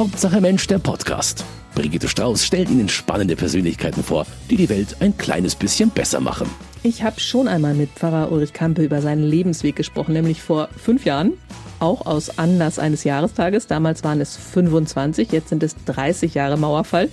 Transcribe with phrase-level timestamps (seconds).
[0.00, 1.44] Hauptsache Mensch, der Podcast.
[1.74, 6.48] Brigitte Strauß stellt Ihnen spannende Persönlichkeiten vor, die die Welt ein kleines bisschen besser machen.
[6.82, 11.04] Ich habe schon einmal mit Pfarrer Ulrich Kampe über seinen Lebensweg gesprochen, nämlich vor fünf
[11.04, 11.34] Jahren.
[11.80, 13.66] Auch aus Anlass eines Jahrestages.
[13.66, 17.10] Damals waren es 25, jetzt sind es 30 Jahre Mauerfall.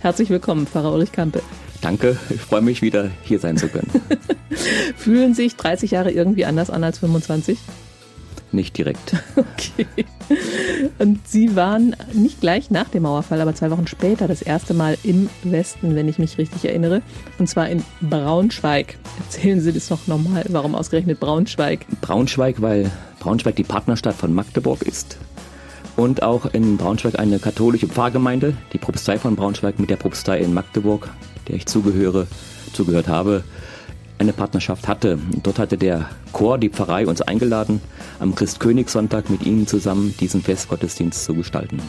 [0.00, 1.40] Herzlich willkommen, Pfarrer Ulrich Kampe.
[1.80, 3.90] Danke, ich freue mich wieder hier sein zu können.
[4.98, 7.56] Fühlen sich 30 Jahre irgendwie anders an als 25?
[8.52, 9.16] Nicht direkt.
[9.36, 9.86] Okay.
[10.98, 14.98] Und Sie waren nicht gleich nach dem Mauerfall, aber zwei Wochen später das erste Mal
[15.02, 17.00] im Westen, wenn ich mich richtig erinnere.
[17.38, 18.98] Und zwar in Braunschweig.
[19.18, 21.86] Erzählen Sie das noch nochmal, warum ausgerechnet Braunschweig?
[22.02, 25.16] Braunschweig, weil Braunschweig die Partnerstadt von Magdeburg ist.
[25.96, 30.52] Und auch in Braunschweig eine katholische Pfarrgemeinde, die Propstei von Braunschweig mit der Propstei in
[30.52, 31.08] Magdeburg,
[31.48, 32.26] der ich zugehöre,
[32.72, 33.44] zugehört habe,
[34.18, 35.18] eine Partnerschaft hatte.
[35.32, 37.80] Und dort hatte der Chor, die Pfarrei, uns eingeladen,
[38.18, 41.80] am Christkönigssonntag mit ihnen zusammen diesen Festgottesdienst zu gestalten.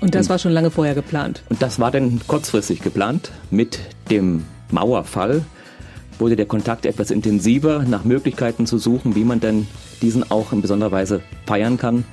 [0.00, 1.42] Und das war schon lange vorher geplant?
[1.50, 3.30] Und das war dann kurzfristig geplant.
[3.50, 3.78] Mit
[4.10, 5.44] dem Mauerfall
[6.18, 9.66] wurde der Kontakt etwas intensiver, nach Möglichkeiten zu suchen, wie man denn
[10.02, 12.04] diesen auch in besonderer Weise feiern kann.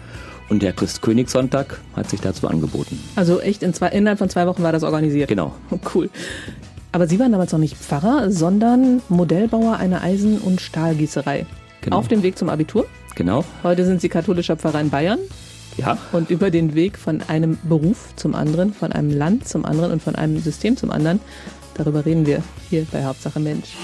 [0.49, 2.99] Und der Christkönigssonntag hat sich dazu angeboten.
[3.15, 5.27] Also echt in zwei, innerhalb von zwei Wochen war das organisiert?
[5.27, 5.53] Genau.
[5.93, 6.09] Cool.
[6.97, 11.45] Aber Sie waren damals noch nicht Pfarrer, sondern Modellbauer einer Eisen- und Stahlgießerei.
[11.81, 11.95] Genau.
[11.95, 12.87] Auf dem Weg zum Abitur.
[13.13, 13.45] Genau.
[13.61, 15.19] Heute sind Sie katholischer Pfarrer in Bayern.
[15.77, 15.99] Ja.
[16.11, 20.01] Und über den Weg von einem Beruf zum anderen, von einem Land zum anderen und
[20.01, 21.19] von einem System zum anderen,
[21.75, 23.75] darüber reden wir hier bei Hauptsache Mensch.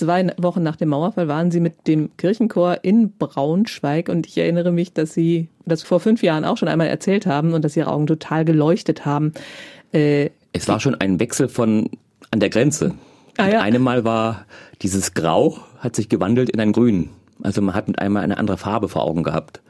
[0.00, 4.72] Zwei Wochen nach dem Mauerfall waren Sie mit dem Kirchenchor in Braunschweig und ich erinnere
[4.72, 7.92] mich, dass Sie das vor fünf Jahren auch schon einmal erzählt haben und dass Ihre
[7.92, 9.34] Augen total geleuchtet haben.
[9.92, 11.90] Äh, es war schon ein Wechsel von
[12.30, 12.94] an der Grenze.
[13.36, 13.60] Ah, ja.
[13.60, 14.46] Eine Mal war
[14.80, 17.10] dieses Grau, hat sich gewandelt in ein Grün.
[17.42, 19.60] Also man hat mit einmal eine andere Farbe vor Augen gehabt.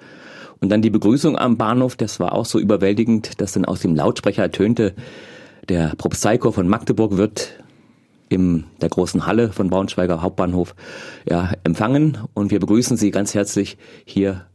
[0.60, 3.96] Und dann die Begrüßung am Bahnhof, das war auch so überwältigend, dass dann aus dem
[3.96, 4.94] Lautsprecher ertönte,
[5.68, 7.54] der Propsteichor von Magdeburg wird
[8.30, 10.74] in der großen Halle von Braunschweiger Hauptbahnhof
[11.28, 13.76] ja, empfangen und wir begrüßen Sie ganz herzlich
[14.06, 14.46] hier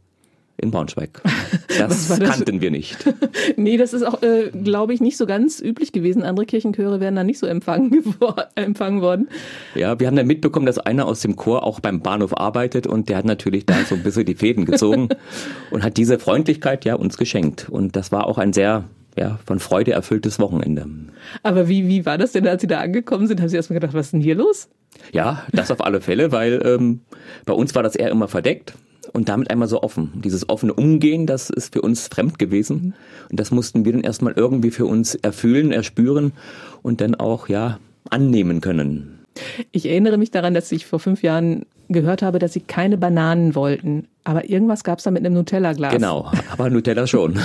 [0.56, 1.22] in Braunschweig.
[1.78, 2.96] Das, das kannten wir nicht.
[3.56, 6.22] nee, das ist auch, äh, glaube ich, nicht so ganz üblich gewesen.
[6.22, 8.02] Andere Kirchenchöre werden da nicht so empfangen,
[8.54, 9.28] empfangen worden.
[9.74, 13.10] Ja, wir haben dann mitbekommen, dass einer aus dem Chor auch beim Bahnhof arbeitet und
[13.10, 15.10] der hat natürlich da so ein bisschen die Fäden gezogen
[15.70, 17.68] und hat diese Freundlichkeit ja uns geschenkt.
[17.68, 18.84] Und das war auch ein sehr
[19.16, 20.86] ja, von Freude erfülltes Wochenende.
[21.42, 23.40] Aber wie, wie war das denn, als Sie da angekommen sind?
[23.40, 24.68] Haben Sie erstmal gedacht, was ist denn hier los?
[25.12, 27.00] Ja, das auf alle Fälle, weil ähm,
[27.44, 28.74] bei uns war das eher immer verdeckt
[29.12, 30.12] und damit einmal so offen.
[30.24, 32.94] Dieses offene Umgehen, das ist für uns fremd gewesen.
[33.30, 36.32] Und das mussten wir dann erstmal irgendwie für uns erfühlen, erspüren
[36.82, 37.78] und dann auch, ja,
[38.10, 39.18] annehmen können.
[39.72, 43.54] Ich erinnere mich daran, dass ich vor fünf Jahren gehört habe, dass sie keine Bananen
[43.54, 44.08] wollten.
[44.26, 45.92] Aber irgendwas gab es da mit einem Nutella-Glas.
[45.92, 47.38] Genau, aber Nutella schon.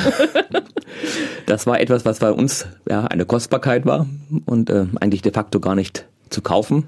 [1.46, 4.08] das war etwas, was bei uns ja eine Kostbarkeit war
[4.48, 6.86] und äh, eigentlich de facto gar nicht zu kaufen.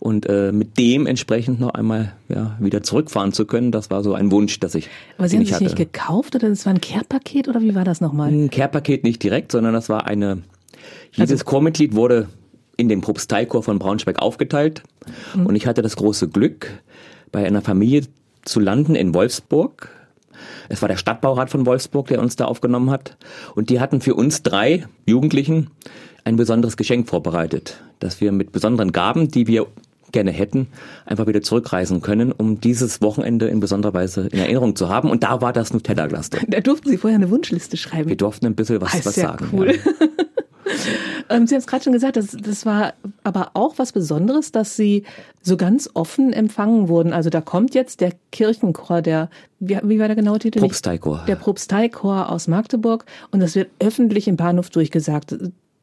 [0.00, 4.14] Und äh, mit dem entsprechend noch einmal ja, wieder zurückfahren zu können, das war so
[4.14, 4.90] ein Wunsch, dass ich.
[5.16, 8.00] Aber Sie haben sich nicht gekauft oder das war ein Care-Paket oder wie war das
[8.00, 8.32] nochmal?
[8.32, 10.42] Ein Care-Paket nicht direkt, sondern das war eine.
[11.12, 12.26] Jedes also, Chormitglied wurde
[12.76, 14.82] in den Propsteichor von Braunschweig aufgeteilt.
[15.36, 15.46] Mhm.
[15.46, 16.68] Und ich hatte das große Glück,
[17.30, 18.02] bei einer Familie
[18.44, 19.88] zu landen in Wolfsburg.
[20.68, 23.16] Es war der Stadtbaurat von Wolfsburg, der uns da aufgenommen hat.
[23.54, 25.70] Und die hatten für uns drei Jugendlichen
[26.24, 29.66] ein besonderes Geschenk vorbereitet, dass wir mit besonderen Gaben, die wir
[30.12, 30.68] gerne hätten,
[31.04, 35.10] einfach wieder zurückreisen können, um dieses Wochenende in besonderer Weise in Erinnerung zu haben.
[35.10, 36.46] Und da war das Nutella-Glas drin.
[36.48, 38.08] Da durften Sie vorher eine Wunschliste schreiben.
[38.08, 39.48] Wir durften ein bisschen was, was sagen.
[39.52, 39.74] Cool.
[39.74, 40.06] Ja.
[41.30, 44.76] Ähm, Sie haben es gerade schon gesagt, das, das war aber auch was Besonderes, dass
[44.76, 45.04] Sie
[45.42, 47.12] so ganz offen empfangen wurden.
[47.12, 50.60] Also da kommt jetzt der Kirchenchor, der, wie, wie war der genaue Titel?
[50.60, 51.24] Propsteichor.
[51.26, 55.36] Der Propsteichor aus Magdeburg und das wird öffentlich im Bahnhof durchgesagt.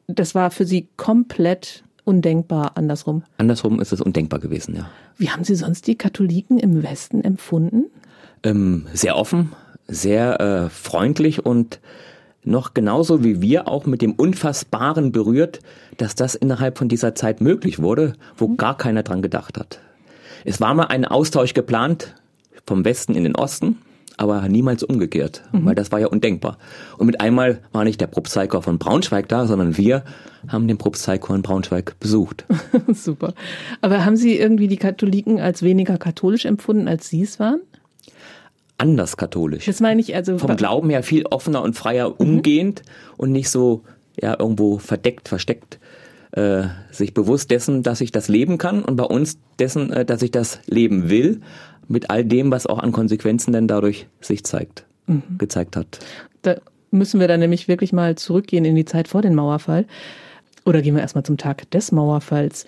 [0.06, 3.22] Das war für Sie komplett undenkbar andersrum.
[3.38, 4.90] Andersrum ist es undenkbar gewesen, ja.
[5.18, 7.84] Wie haben Sie sonst die Katholiken im Westen empfunden?
[8.42, 9.52] Ähm, sehr offen,
[9.86, 11.80] sehr äh, freundlich und
[12.44, 15.60] noch genauso wie wir auch mit dem Unfassbaren berührt,
[15.96, 18.56] dass das innerhalb von dieser Zeit möglich wurde, wo mhm.
[18.56, 19.78] gar keiner dran gedacht hat.
[20.44, 22.14] Es war mal ein Austausch geplant
[22.66, 23.78] vom Westen in den Osten,
[24.16, 25.66] aber niemals umgekehrt, mhm.
[25.66, 26.58] weil das war ja undenkbar.
[26.98, 30.04] Und mit einmal war nicht der Propsteichor von Braunschweig da, sondern wir
[30.48, 32.44] haben den Propsteichor in Braunschweig besucht.
[32.92, 33.34] Super.
[33.80, 37.60] Aber haben Sie irgendwie die Katholiken als weniger katholisch empfunden, als Sie es waren?
[38.82, 39.66] Anders katholisch.
[39.66, 40.38] Das meine ich also.
[40.38, 42.14] Vom Glauben her viel offener und freier mhm.
[42.18, 42.82] umgehend
[43.16, 43.82] und nicht so
[44.20, 45.78] ja irgendwo verdeckt, versteckt.
[46.32, 50.22] Äh, sich bewusst dessen, dass ich das leben kann und bei uns dessen, äh, dass
[50.22, 51.42] ich das leben will,
[51.88, 55.22] mit all dem, was auch an Konsequenzen denn dadurch sich zeigt, mhm.
[55.38, 55.98] gezeigt hat.
[56.40, 56.56] Da
[56.90, 59.84] müssen wir dann nämlich wirklich mal zurückgehen in die Zeit vor dem Mauerfall.
[60.64, 62.66] Oder gehen wir erstmal zum Tag des Mauerfalls.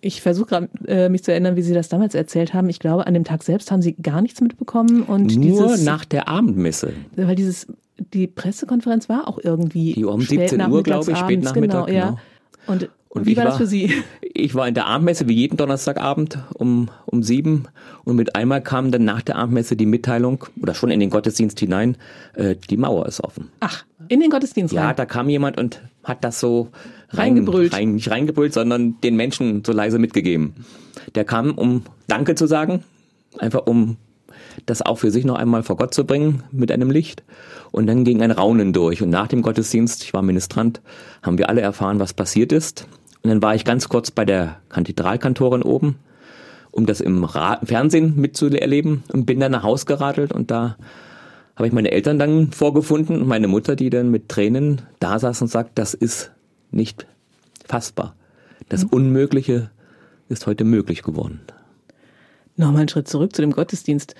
[0.00, 2.68] Ich versuche gerade, äh, mich zu erinnern, wie Sie das damals erzählt haben.
[2.68, 5.02] Ich glaube, an dem Tag selbst haben Sie gar nichts mitbekommen.
[5.02, 6.92] Und Nur dieses, nach der Abendmesse.
[7.16, 7.66] Weil dieses,
[8.14, 11.86] die Pressekonferenz war auch irgendwie die um 17 Uhr, glaube ich, spät Nachmittag.
[11.86, 12.10] Genau, ja.
[12.10, 12.20] Genau.
[12.66, 13.92] Und, und wie war, war das für Sie?
[14.32, 17.64] Ich war in der Abendmesse wie jeden Donnerstagabend um, um sieben
[18.04, 21.60] und mit einmal kam dann nach der Abendmesse die Mitteilung, oder schon in den Gottesdienst
[21.60, 21.98] hinein,
[22.34, 23.50] äh, die Mauer ist offen.
[23.60, 24.96] Ach, in den Gottesdienst Ja, rein.
[24.96, 26.68] da kam jemand und hat das so
[27.10, 27.74] reingebrüllt.
[27.74, 30.54] Rein, nicht reingebrüllt, sondern den Menschen so leise mitgegeben.
[31.14, 32.82] Der kam, um Danke zu sagen,
[33.38, 33.98] einfach um
[34.66, 37.22] das auch für sich noch einmal vor Gott zu bringen mit einem Licht.
[37.72, 39.02] Und dann ging ein Raunen durch.
[39.02, 40.80] Und nach dem Gottesdienst, ich war Ministrant,
[41.22, 42.86] haben wir alle erfahren, was passiert ist.
[43.22, 45.96] Und dann war ich ganz kurz bei der Kathedralkantorin oben,
[46.70, 50.76] um das im Ra Fernsehen mitzuerleben und bin dann nach Haus geradelt und da
[51.56, 55.42] habe ich meine Eltern dann vorgefunden und meine Mutter, die dann mit Tränen da saß
[55.42, 56.30] und sagt, das ist
[56.70, 57.06] nicht
[57.66, 58.14] fassbar.
[58.70, 58.90] Das mhm.
[58.90, 59.70] Unmögliche
[60.30, 61.40] ist heute möglich geworden.
[62.56, 64.14] Nochmal einen Schritt zurück zu dem Gottesdienst.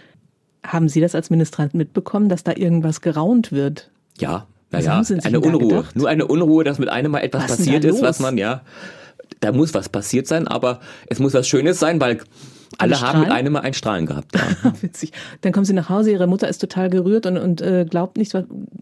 [0.62, 3.90] Haben Sie das als Ministrant mitbekommen, dass da irgendwas geraunt wird?
[4.18, 5.84] Ja, naja, eine Unruhe.
[5.94, 8.62] Nur eine Unruhe, dass mit einem mal etwas was passiert ist, was man, ja,
[9.40, 12.20] da muss was passiert sein, aber es muss was Schönes sein, weil
[12.78, 14.34] alle haben mit einem mal ein Strahlen gehabt.
[14.34, 14.72] Ja.
[14.80, 15.12] Witzig.
[15.40, 18.32] Dann kommen sie nach Hause, ihre Mutter ist total gerührt und, und äh, glaubt nicht,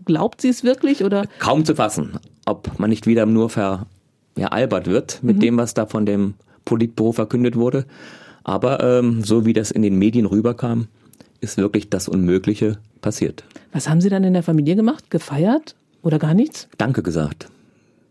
[0.05, 1.25] glaubt sie es wirklich oder?
[1.39, 5.41] Kaum zu fassen, ob man nicht wieder nur veralbert ja, wird mit mhm.
[5.41, 7.87] dem, was da von dem Politbüro verkündet wurde.
[8.45, 10.89] Aber ähm, so wie das in den Medien rüberkam,
[11.41, 13.45] ist wirklich das Unmögliche passiert.
[13.73, 15.11] Was haben Sie dann in der Familie gemacht?
[15.11, 16.69] Gefeiert oder gar nichts?
[16.79, 17.49] Danke gesagt.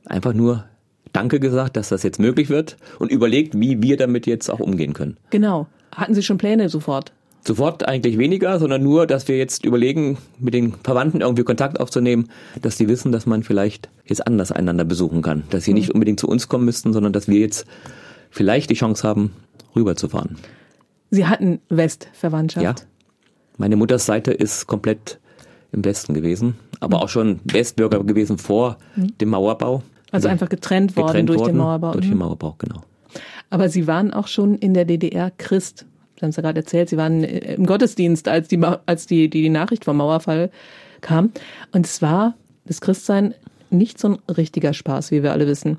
[0.05, 0.65] Einfach nur
[1.13, 4.93] Danke gesagt, dass das jetzt möglich wird und überlegt, wie wir damit jetzt auch umgehen
[4.93, 5.17] können.
[5.29, 5.67] Genau.
[5.95, 7.11] Hatten Sie schon Pläne sofort?
[7.45, 12.29] Sofort eigentlich weniger, sondern nur, dass wir jetzt überlegen, mit den Verwandten irgendwie Kontakt aufzunehmen,
[12.61, 15.43] dass sie wissen, dass man vielleicht jetzt anders einander besuchen kann.
[15.49, 15.77] Dass sie mhm.
[15.77, 17.65] nicht unbedingt zu uns kommen müssten, sondern dass wir jetzt
[18.29, 19.31] vielleicht die Chance haben,
[19.75, 20.35] rüberzufahren.
[21.09, 22.63] Sie hatten Westverwandtschaft?
[22.63, 22.75] Ja.
[23.57, 25.19] Meine Mutters Seite ist komplett
[25.71, 29.17] im Westen gewesen, aber auch schon Westbürger gewesen vor mhm.
[29.17, 29.83] dem Mauerbau.
[30.11, 31.91] Also einfach getrennt worden getrennt durch worden den Mauerbau.
[31.91, 32.19] Durch den mhm.
[32.19, 32.81] Mauerbau, genau.
[33.49, 35.85] Aber Sie waren auch schon in der DDR Christ.
[36.15, 39.43] Sie haben es ja gerade erzählt, Sie waren im Gottesdienst, als die, als die, die,
[39.43, 40.49] die Nachricht vom Mauerfall
[41.01, 41.31] kam.
[41.71, 42.35] Und es war
[42.65, 43.33] das Christsein
[43.69, 45.77] nicht so ein richtiger Spaß, wie wir alle wissen.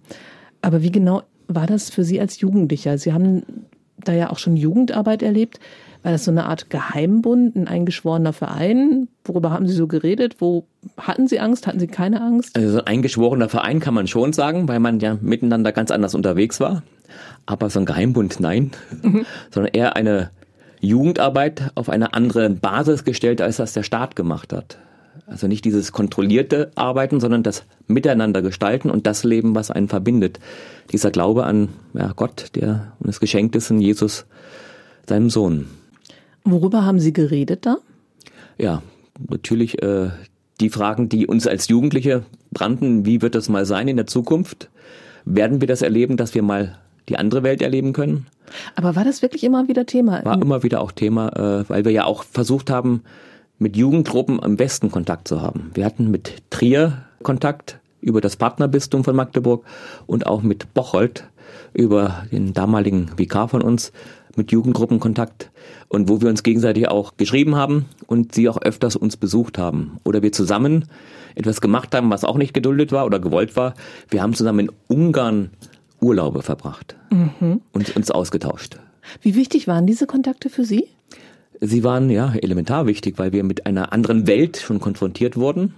[0.63, 2.99] Aber wie genau war das für Sie als Jugendlicher?
[2.99, 3.43] Sie haben
[4.05, 5.61] da ja auch schon Jugendarbeit erlebt.
[6.03, 9.09] War das so eine Art Geheimbund, ein eingeschworener Verein?
[9.25, 10.37] Worüber haben Sie so geredet?
[10.39, 10.65] Wo
[10.97, 11.67] hatten Sie Angst?
[11.67, 12.57] Hatten Sie keine Angst?
[12.57, 16.61] Also ein eingeschworener Verein kann man schon sagen, weil man ja miteinander ganz anders unterwegs
[16.61, 16.83] war.
[17.47, 18.71] Aber so ein Geheimbund, nein.
[19.03, 19.27] Mhm.
[19.51, 20.31] Sondern eher eine
[20.81, 24.79] Jugendarbeit auf eine andere Basis gestellt, als das der Staat gemacht hat.
[25.29, 30.41] Also nicht dieses kontrollierte Arbeiten, sondern das Miteinander gestalten und das Leben, was einen verbindet.
[30.91, 34.25] Dieser Glaube an ja, Gott, der uns geschenkt ist in Jesus,
[35.07, 35.67] seinem Sohn.
[36.45, 37.77] Worüber haben Sie geredet da?
[38.57, 38.83] Ja,
[39.29, 40.11] natürlich äh,
[40.61, 43.05] die Fragen, die uns als Jugendliche brannten.
[43.05, 44.71] Wie wird das mal sein in der Zukunft?
[45.25, 46.79] Werden wir das erleben, dass wir mal
[47.09, 48.27] die andere Welt erleben können?
[48.77, 50.25] Aber war das wirklich immer wieder Thema?
[50.25, 51.29] War immer wieder auch Thema,
[51.61, 53.03] äh, weil wir ja auch versucht haben,
[53.59, 55.71] mit Jugendgruppen am besten Kontakt zu haben.
[55.75, 59.65] Wir hatten mit Trier Kontakt über das Partnerbistum von Magdeburg
[60.07, 61.25] und auch mit Bocholt
[61.75, 63.93] über den damaligen Vikar von uns
[64.37, 65.51] mit Jugendgruppen Kontakt
[65.89, 69.99] und wo wir uns gegenseitig auch geschrieben haben und sie auch öfters uns besucht haben.
[70.05, 70.85] Oder wir zusammen
[71.35, 73.75] etwas gemacht haben, was auch nicht geduldet war oder gewollt war.
[74.09, 75.51] Wir haben zusammen in Ungarn
[76.01, 77.61] Urlaube verbracht mhm.
[77.73, 78.79] und uns ausgetauscht.
[79.21, 80.87] Wie wichtig waren diese Kontakte für Sie?
[81.61, 85.75] Sie waren ja elementar wichtig, weil wir mit einer anderen Welt schon konfrontiert wurden,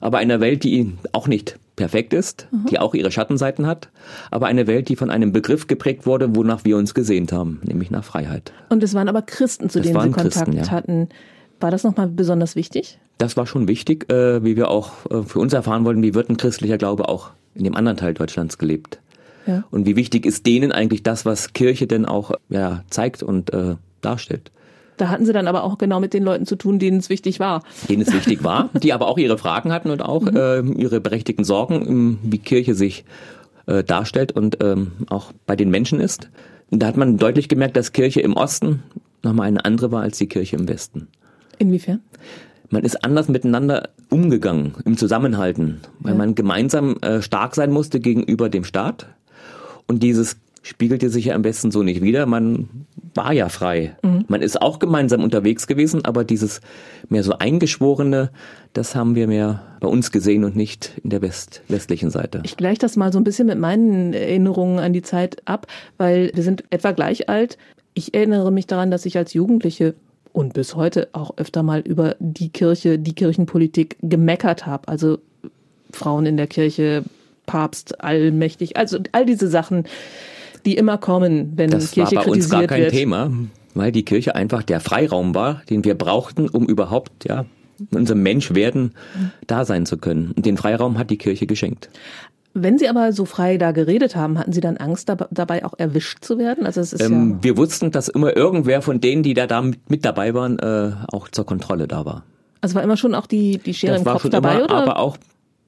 [0.00, 2.66] aber einer Welt, die auch nicht perfekt ist, mhm.
[2.66, 3.90] die auch ihre Schattenseiten hat,
[4.30, 7.90] aber eine Welt, die von einem Begriff geprägt wurde, wonach wir uns gesehnt haben, nämlich
[7.90, 8.52] nach Freiheit.
[8.70, 10.70] Und es waren aber Christen, zu das denen Sie Kontakt Christen, ja.
[10.70, 11.08] hatten.
[11.60, 12.98] War das nochmal besonders wichtig?
[13.18, 16.28] Das war schon wichtig, äh, wie wir auch äh, für uns erfahren wollten, wie wird
[16.28, 19.00] ein christlicher Glaube auch in dem anderen Teil Deutschlands gelebt.
[19.46, 19.64] Ja.
[19.70, 23.76] Und wie wichtig ist denen eigentlich das, was Kirche denn auch ja, zeigt und äh,
[24.02, 24.50] darstellt.
[24.96, 27.40] Da hatten sie dann aber auch genau mit den Leuten zu tun, denen es wichtig
[27.40, 27.62] war.
[27.88, 30.36] Denen es wichtig war, die aber auch ihre Fragen hatten und auch mhm.
[30.36, 33.04] äh, ihre berechtigten Sorgen, wie Kirche sich
[33.66, 36.28] äh, darstellt und ähm, auch bei den Menschen ist.
[36.70, 38.82] Da hat man deutlich gemerkt, dass Kirche im Osten
[39.22, 41.08] nochmal eine andere war als die Kirche im Westen.
[41.58, 42.00] Inwiefern?
[42.70, 46.18] Man ist anders miteinander umgegangen im Zusammenhalten, weil ja.
[46.18, 49.06] man gemeinsam äh, stark sein musste gegenüber dem Staat.
[49.86, 50.36] Und dieses
[50.66, 52.26] spiegelte sich ja am besten so nicht wieder.
[52.26, 52.68] Man
[53.14, 53.96] war ja frei.
[54.02, 54.24] Mhm.
[54.26, 56.60] Man ist auch gemeinsam unterwegs gewesen, aber dieses
[57.08, 58.30] mehr so eingeschworene,
[58.72, 62.40] das haben wir mehr bei uns gesehen und nicht in der West westlichen Seite.
[62.44, 65.68] Ich gleiche das mal so ein bisschen mit meinen Erinnerungen an die Zeit ab,
[65.98, 67.58] weil wir sind etwa gleich alt.
[67.94, 69.94] Ich erinnere mich daran, dass ich als Jugendliche
[70.32, 74.88] und bis heute auch öfter mal über die Kirche, die Kirchenpolitik gemeckert habe.
[74.88, 75.18] Also
[75.92, 77.04] Frauen in der Kirche,
[77.46, 79.84] Papst allmächtig, also all diese Sachen,
[80.66, 82.92] die immer kommen, wenn das Kirche war bei uns gar kein wird.
[82.92, 83.30] Thema,
[83.74, 87.46] weil die Kirche einfach der Freiraum war, den wir brauchten, um überhaupt ja
[87.78, 88.92] in unserem Menschwerden
[89.46, 90.32] da sein zu können.
[90.32, 91.90] Und den Freiraum hat die Kirche geschenkt.
[92.54, 96.24] Wenn Sie aber so frei da geredet haben, hatten Sie dann Angst dabei auch erwischt
[96.24, 96.64] zu werden?
[96.64, 99.60] Also es ist ähm, ja wir wussten, dass immer irgendwer von denen, die da, da
[99.60, 102.24] mit dabei waren, äh, auch zur Kontrolle da war.
[102.62, 104.74] Also war immer schon auch die, die Schere das im Kopf dabei, immer, oder?
[104.74, 105.18] Aber auch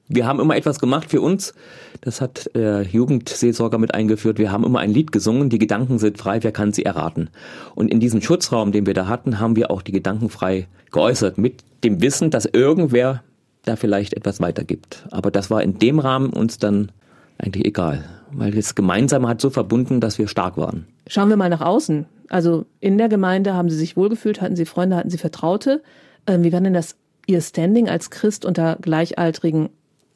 [0.09, 1.53] wir haben immer etwas gemacht für uns.
[2.01, 4.39] Das hat der Jugendseelsorger mit eingeführt.
[4.39, 5.49] Wir haben immer ein Lied gesungen.
[5.49, 6.39] Die Gedanken sind frei.
[6.41, 7.29] Wer kann sie erraten?
[7.75, 11.37] Und in diesem Schutzraum, den wir da hatten, haben wir auch die Gedanken frei geäußert.
[11.37, 13.23] Mit dem Wissen, dass irgendwer
[13.65, 15.05] da vielleicht etwas weitergibt.
[15.11, 16.91] Aber das war in dem Rahmen uns dann
[17.37, 18.03] eigentlich egal.
[18.31, 20.87] Weil das Gemeinsame hat so verbunden, dass wir stark waren.
[21.07, 22.05] Schauen wir mal nach außen.
[22.29, 25.83] Also in der Gemeinde haben Sie sich wohlgefühlt, hatten Sie Freunde, hatten Sie Vertraute.
[26.25, 26.95] Ähm, wie war denn das
[27.27, 29.69] Ihr Standing als Christ unter Gleichaltrigen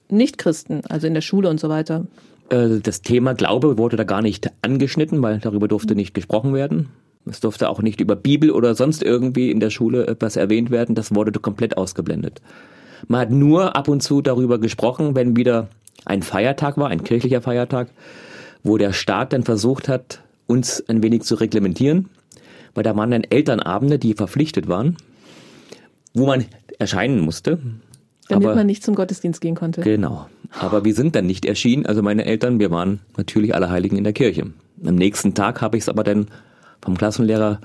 [0.09, 2.05] Nichtchristen, also in der Schule und so weiter?
[2.49, 6.89] Äh, das Thema Glaube wurde da gar nicht angeschnitten, weil darüber durfte nicht gesprochen werden.
[7.25, 10.93] Es durfte auch nicht über Bibel oder sonst irgendwie in der Schule etwas erwähnt werden.
[10.93, 12.41] Das wurde komplett ausgeblendet.
[13.07, 15.69] Man hat nur ab und zu darüber gesprochen, wenn wieder
[16.05, 17.89] ein Feiertag war, ein kirchlicher Feiertag,
[18.63, 22.09] wo der Staat dann versucht hat, uns ein wenig zu reglementieren,
[22.75, 24.97] weil da waren dann Elternabende, die verpflichtet waren,
[26.13, 26.45] wo man
[26.79, 27.59] erscheinen musste.
[28.29, 29.81] Damit Aber- man nicht zum Gottesdienst gehen konnte.
[29.81, 30.27] Genau.
[30.59, 31.85] Aber wir sind dann nicht erschienen.
[31.85, 34.47] Also meine Eltern, wir waren natürlich alle Heiligen in der Kirche.
[34.85, 36.27] Am nächsten Tag habe ich es aber dann
[36.81, 37.59] vom Klassenlehrer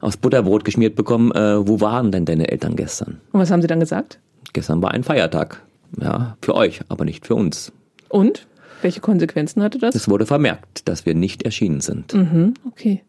[0.00, 1.32] aus Butterbrot geschmiert bekommen.
[1.32, 3.20] Äh, wo waren denn deine Eltern gestern?
[3.32, 4.18] Und was haben Sie dann gesagt?
[4.52, 5.62] Gestern war ein Feiertag.
[6.00, 7.72] Ja, für euch, aber nicht für uns.
[8.08, 8.46] Und?
[8.82, 9.94] Welche Konsequenzen hatte das?
[9.94, 12.14] Es wurde vermerkt, dass wir nicht erschienen sind.
[12.14, 13.02] Mhm, okay.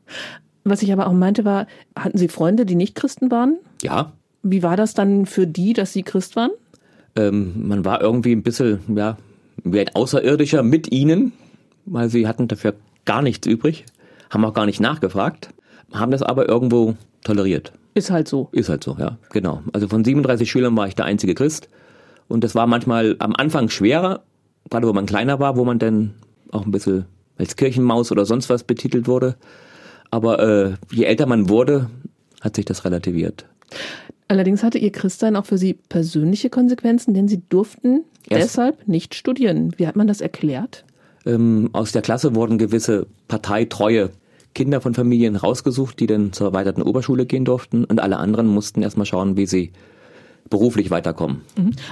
[0.65, 1.67] Was ich aber auch meinte war,
[1.97, 3.57] hatten Sie Freunde, die nicht Christen waren?
[3.81, 4.11] Ja,
[4.43, 6.51] Wie war das dann für die, dass Sie Christ waren?
[7.15, 9.17] Ähm, man war irgendwie ein bisschen, ja,
[9.63, 11.33] wie ein Außerirdischer mit ihnen,
[11.85, 12.75] weil sie hatten dafür
[13.05, 13.85] gar nichts übrig,
[14.29, 15.49] haben auch gar nicht nachgefragt,
[15.93, 17.73] haben das aber irgendwo toleriert.
[17.93, 18.49] Ist halt so.
[18.51, 19.61] Ist halt so, ja, genau.
[19.73, 21.67] Also von 37 Schülern war ich der einzige Christ.
[22.27, 24.23] Und das war manchmal am Anfang schwerer,
[24.69, 26.13] gerade wo man kleiner war, wo man dann
[26.51, 27.05] auch ein bisschen
[27.37, 29.35] als Kirchenmaus oder sonst was betitelt wurde.
[30.11, 31.89] Aber äh, je älter man wurde,
[32.39, 33.45] hat sich das relativiert.
[34.27, 39.13] Allerdings hatte Ihr Christsein auch für Sie persönliche Konsequenzen, denn Sie durften Erst- deshalb nicht
[39.15, 39.73] studieren.
[39.77, 40.85] Wie hat man das erklärt?
[41.25, 44.09] Ähm, aus der Klasse wurden gewisse parteitreue
[44.55, 47.83] Kinder von Familien rausgesucht, die dann zur erweiterten Oberschule gehen durften.
[47.85, 49.71] Und alle anderen mussten erstmal schauen, wie sie
[50.49, 51.41] beruflich weiterkommen.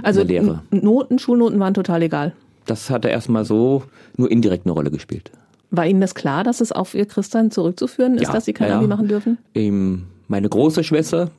[0.03, 0.63] Also in der Lehre.
[0.71, 2.33] Noten, Schulnoten waren total egal.
[2.65, 3.83] Das hatte erstmal so
[4.17, 5.31] nur indirekt eine Rolle gespielt.
[5.71, 8.67] War Ihnen das klar, dass es auf Ihr Christsein zurückzuführen ist, Ja, dass Sie kein
[8.67, 8.79] ja, ja.
[8.79, 9.37] Abi machen dürfen?
[9.55, 11.31] Ähm, meine große Schwester,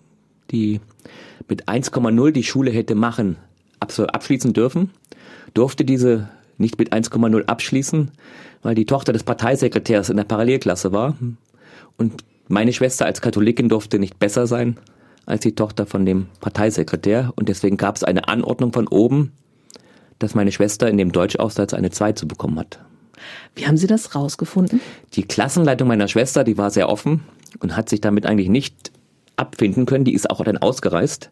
[0.50, 0.80] die
[1.49, 3.37] mit 1,0 die Schule hätte machen,
[3.80, 4.90] abschließen dürfen,
[5.54, 6.28] durfte diese
[6.59, 8.11] nicht mit 1,0 abschließen,
[8.62, 11.16] weil die Tochter des Parteisekretärs in der Parallelklasse war.
[11.97, 14.78] Und meine Schwester als Katholikin durfte nicht besser sein
[15.26, 17.33] als die Tochter von dem Parteisekretär.
[17.37, 19.33] Und deswegen gab es eine Anordnung von oben,
[20.19, 22.80] dass meine Schwester in dem Deutschaufsatz eine 2 zu bekommen hat.
[23.54, 24.80] Wie haben Sie das rausgefunden?
[25.14, 27.23] Die Klassenleitung meiner Schwester, die war sehr offen
[27.61, 28.92] und hat sich damit eigentlich nicht
[29.37, 30.05] abfinden können.
[30.05, 31.31] Die ist auch dann ausgereist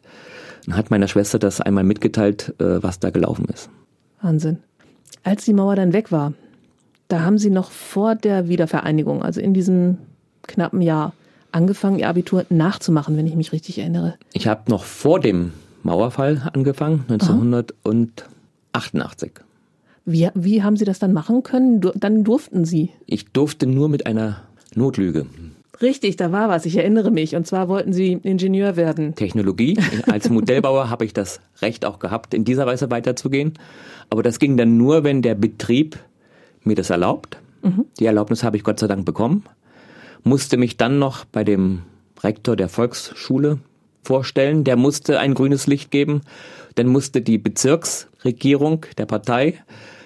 [0.67, 3.69] und hat meiner Schwester das einmal mitgeteilt, äh, was da gelaufen ist.
[4.21, 4.59] Wahnsinn.
[5.25, 6.33] Als die Mauer dann weg war,
[7.09, 9.99] da haben Sie noch vor der Wiedervereinigung, also in diesem
[10.43, 11.14] knappen Jahr,
[11.52, 14.14] angefangen, Ihr Abitur nachzumachen, wenn ich mich richtig erinnere.
[14.33, 15.52] Ich habe noch vor dem
[15.83, 19.33] Mauerfall angefangen, 1988.
[20.05, 21.81] Wie, wie haben Sie das dann machen können?
[21.81, 22.90] Du, dann durften Sie.
[23.07, 24.43] Ich durfte nur mit einer
[24.75, 25.26] Notlüge.
[25.80, 27.37] Richtig, da war was, ich erinnere mich.
[27.37, 29.14] Und zwar wollten Sie Ingenieur werden.
[29.14, 29.78] Technologie.
[30.11, 33.54] Als Modellbauer habe ich das Recht auch gehabt, in dieser Weise weiterzugehen.
[34.11, 35.99] Aber das ging dann nur, wenn der Betrieb
[36.64, 37.38] mir das erlaubt.
[37.99, 39.44] Die Erlaubnis habe ich Gott sei Dank bekommen.
[40.23, 41.82] Musste mich dann noch bei dem
[42.23, 43.58] Rektor der Volksschule
[44.02, 44.64] vorstellen.
[44.64, 46.23] Der musste ein grünes Licht geben.
[46.75, 49.54] Dann musste die Bezirksregierung der Partei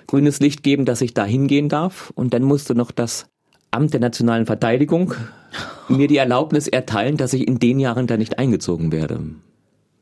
[0.07, 2.13] grünes Licht geben, dass ich da hingehen darf.
[2.15, 3.27] Und dann musste noch das
[3.73, 5.15] Amt der nationalen Verteidigung
[5.89, 9.21] mir die Erlaubnis erteilen, dass ich in den Jahren da nicht eingezogen werde.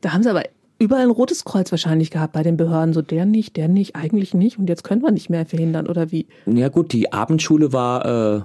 [0.01, 0.43] Da haben Sie aber
[0.77, 2.93] überall ein rotes Kreuz wahrscheinlich gehabt bei den Behörden.
[2.93, 4.59] So der nicht, der nicht, eigentlich nicht.
[4.59, 6.27] Und jetzt können wir nicht mehr verhindern, oder wie?
[6.45, 8.41] Ja gut, die Abendschule war äh,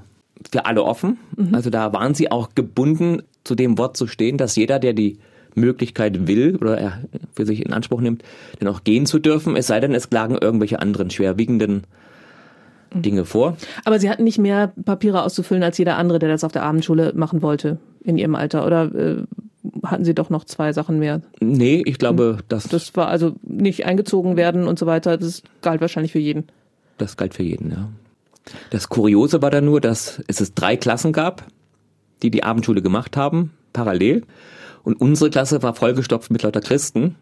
[0.51, 1.19] für alle offen.
[1.53, 5.19] Also da waren sie auch gebunden, zu dem Wort zu stehen, dass jeder, der die
[5.55, 7.01] Möglichkeit will oder er
[7.33, 8.23] für sich in Anspruch nimmt,
[8.59, 11.85] dann auch gehen zu dürfen, es sei denn, es klagen irgendwelche anderen schwerwiegenden
[12.95, 13.57] Dinge vor.
[13.85, 17.13] Aber Sie hatten nicht mehr Papiere auszufüllen als jeder andere, der das auf der Abendschule
[17.15, 18.67] machen wollte in Ihrem Alter.
[18.67, 19.23] Oder äh,
[19.85, 21.23] hatten Sie doch noch zwei Sachen mehr?
[21.41, 25.17] Nee, ich glaube, das, das, Das war also nicht eingezogen werden und so weiter.
[25.17, 26.45] Das galt wahrscheinlich für jeden.
[26.99, 27.89] das galt für jeden, ja.
[28.71, 31.45] Das Kuriose war dann nur, dass es es drei Klassen gab,
[32.23, 34.23] die die Abendschule gemacht haben, parallel.
[34.85, 37.17] Und unsere Klasse war vollgestopft mit lauter Christen.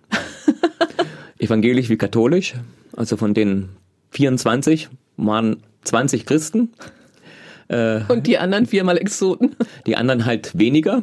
[1.39, 2.55] Evangelisch wie katholisch.
[2.95, 3.71] Also von den
[4.11, 6.71] 24 waren 20 Christen.
[7.67, 9.57] Und die anderen viermal Exoten.
[9.87, 11.03] Die anderen halt weniger.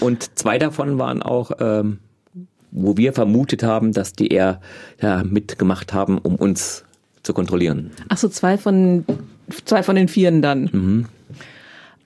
[0.00, 2.00] Und zwei davon waren auch, ähm,
[2.70, 4.60] wo wir vermutet haben, dass die eher
[5.00, 6.84] ja, mitgemacht haben, um uns
[7.22, 7.92] zu kontrollieren.
[8.08, 9.04] Ach so, zwei von,
[9.64, 11.08] zwei von den Vieren dann.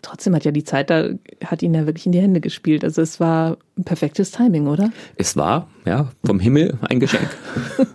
[0.03, 1.09] Trotzdem hat ja die Zeit da,
[1.45, 2.85] hat ihn ja wirklich in die Hände gespielt.
[2.85, 4.93] Also es war ein perfektes Timing, oder?
[5.17, 7.29] Es war, ja, vom Himmel ein Geschenk.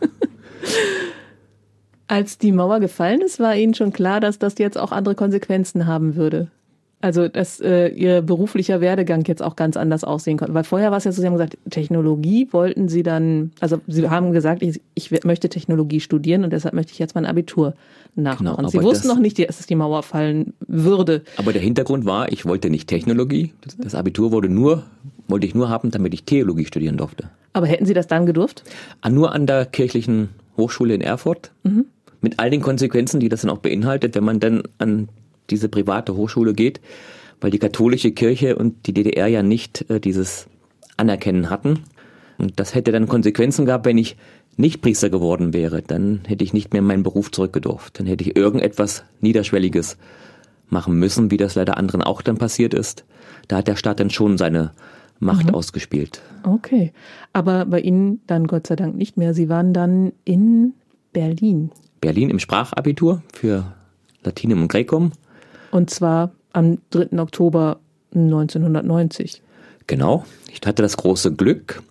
[2.12, 5.88] Als die Mauer gefallen ist, war Ihnen schon klar, dass das jetzt auch andere Konsequenzen
[5.88, 6.48] haben würde.
[7.00, 10.54] Also, dass äh, Ihr beruflicher Werdegang jetzt auch ganz anders aussehen konnte.
[10.54, 14.10] Weil vorher war es ja so, Sie haben gesagt, Technologie wollten Sie dann, also Sie
[14.10, 17.76] haben gesagt, ich, ich möchte Technologie studieren und deshalb möchte ich jetzt mein Abitur
[18.16, 18.58] nachmachen.
[18.58, 21.22] Genau, Sie wussten das- noch nicht, dass es die Mauer fallen würde.
[21.38, 23.54] Aber der Hintergrund war, ich wollte nicht Technologie.
[23.78, 24.84] Das- Abitur wurde nur,
[25.30, 27.30] wollte ich nur haben, damit ich Theologie studieren durfte.
[27.54, 28.64] Aber hätten Sie das dann gedurft?
[29.00, 30.28] Ah, Nur an der kirchlichen
[30.58, 31.52] Hochschule in Erfurt.
[32.22, 35.10] Mit all den Konsequenzen, die das dann auch beinhaltet, wenn man dann an
[35.50, 36.80] diese private Hochschule geht,
[37.42, 40.48] weil die katholische Kirche und die DDR ja nicht äh, dieses
[40.98, 41.80] Anerkennen hatten.
[42.38, 44.18] Und das hätte dann Konsequenzen gehabt, wenn ich
[44.58, 45.82] nicht Priester geworden wäre.
[45.82, 48.00] Dann hätte ich nicht mehr in meinen Beruf zurückgedurft.
[48.00, 49.98] Dann hätte ich irgendetwas Niederschwelliges
[50.70, 53.04] machen müssen, wie das leider anderen auch dann passiert ist.
[53.48, 54.72] Da hat der Staat dann schon seine
[55.20, 56.22] Macht ausgespielt.
[56.44, 56.94] Okay.
[57.32, 59.34] Aber bei Ihnen dann Gott sei Dank nicht mehr.
[59.34, 60.74] Sie waren dann in
[61.14, 61.72] Berlin.
[62.02, 63.74] Berlin im Sprachabitur für
[64.24, 65.12] Latinum und Graecum.
[65.72, 67.20] Und zwar am 3.
[67.20, 67.80] Oktober
[68.14, 69.42] 1990.
[69.88, 70.26] Genau.
[70.52, 71.82] Ich hatte das große Glück,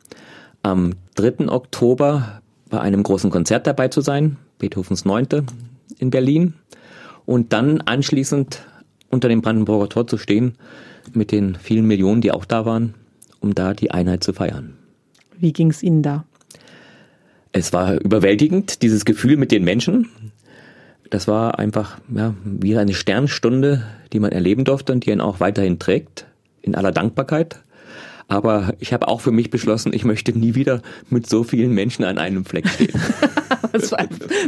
[0.62, 1.48] am 3.
[1.48, 5.44] Oktober bei einem großen Konzert dabei zu sein, Beethovens Neunte
[5.98, 6.54] in Berlin.
[7.26, 8.64] Und dann anschließend
[9.08, 10.54] unter dem Brandenburger Tor zu stehen
[11.12, 12.94] mit den vielen Millionen, die auch da waren,
[13.40, 14.74] um da die Einheit zu feiern.
[15.38, 16.24] Wie ging es Ihnen da?
[17.52, 20.08] Es war überwältigend, dieses Gefühl mit den Menschen.
[21.10, 25.40] Das war einfach ja, wie eine Sternstunde, die man erleben durfte und die einen auch
[25.40, 26.26] weiterhin trägt,
[26.62, 27.60] in aller Dankbarkeit.
[28.30, 32.04] Aber ich habe auch für mich beschlossen, ich möchte nie wieder mit so vielen Menschen
[32.04, 32.92] an einem Fleck stehen.
[33.72, 34.04] Das war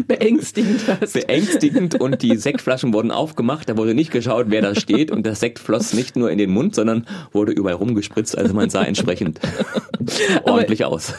[0.09, 0.81] beängstigend.
[0.81, 1.12] fast.
[1.12, 5.37] Beängstigend und die Sektflaschen wurden aufgemacht, da wurde nicht geschaut, wer da steht und der
[5.37, 9.38] Sekt floss nicht nur in den Mund, sondern wurde überall rumgespritzt, also man sah entsprechend
[10.42, 11.14] ordentlich aus.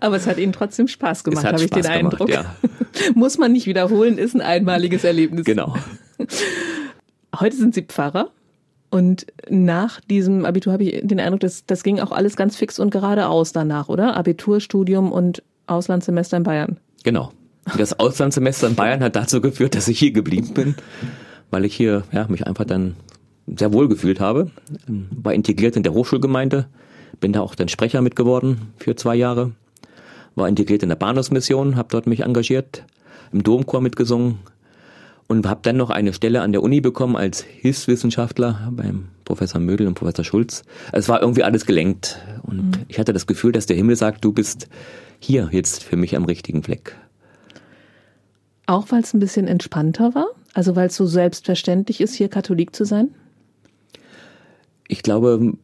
[0.00, 2.30] Aber es hat Ihnen trotzdem Spaß gemacht, habe ich den gemacht, Eindruck.
[2.30, 2.56] ja.
[3.14, 5.44] Muss man nicht wiederholen, ist ein einmaliges Erlebnis.
[5.44, 5.74] Genau.
[7.38, 8.30] Heute sind Sie Pfarrer.
[8.90, 12.78] Und nach diesem Abitur habe ich den Eindruck, dass das ging auch alles ganz fix
[12.78, 14.16] und geradeaus danach, oder?
[14.16, 16.76] Abitur, Studium und Auslandssemester in Bayern.
[17.04, 17.32] Genau.
[17.76, 20.74] Das Auslandssemester in Bayern hat dazu geführt, dass ich hier geblieben bin,
[21.50, 22.96] weil ich hier ja, mich einfach dann
[23.46, 24.50] sehr wohl gefühlt habe.
[24.86, 26.66] War integriert in der Hochschulgemeinde,
[27.20, 29.52] bin da auch dann Sprecher mit geworden für zwei Jahre.
[30.34, 32.84] War integriert in der Bahnhofsmission, habe dort mich engagiert,
[33.32, 34.38] im Domchor mitgesungen
[35.28, 39.86] und habe dann noch eine Stelle an der Uni bekommen als Hilfswissenschaftler beim Professor Mödel
[39.86, 40.64] und Professor Schulz.
[40.90, 44.32] Es war irgendwie alles gelenkt und ich hatte das Gefühl, dass der Himmel sagt, du
[44.32, 44.68] bist
[45.20, 46.96] hier jetzt für mich am richtigen Fleck.
[48.66, 50.28] Auch weil es ein bisschen entspannter war?
[50.54, 53.14] Also weil es so selbstverständlich ist, hier Katholik zu sein?
[54.88, 55.54] Ich glaube,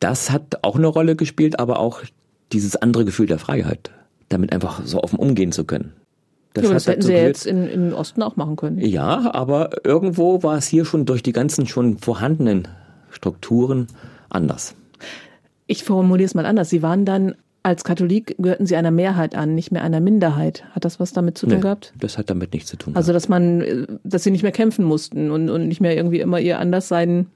[0.00, 2.02] das hat auch eine Rolle gespielt, aber auch
[2.52, 3.90] dieses andere Gefühl der Freiheit,
[4.30, 5.92] damit einfach so offen umgehen zu können.
[6.62, 8.78] Ja, aber das hätten Sie ja jetzt in, im Osten auch machen können.
[8.80, 12.68] Ja, aber irgendwo war es hier schon durch die ganzen schon vorhandenen
[13.10, 13.88] Strukturen
[14.28, 14.74] anders.
[15.66, 16.70] Ich formuliere es mal anders.
[16.70, 20.64] Sie waren dann als Katholik, gehörten Sie einer Mehrheit an, nicht mehr einer Minderheit.
[20.72, 21.94] Hat das was damit zu tun Nee, gehabt?
[21.98, 22.94] das hat damit nichts zu tun.
[22.94, 26.20] Also, dass man, äh, dass Sie nicht mehr kämpfen mussten und, und nicht mehr irgendwie
[26.20, 27.28] immer Ihr Anderssein,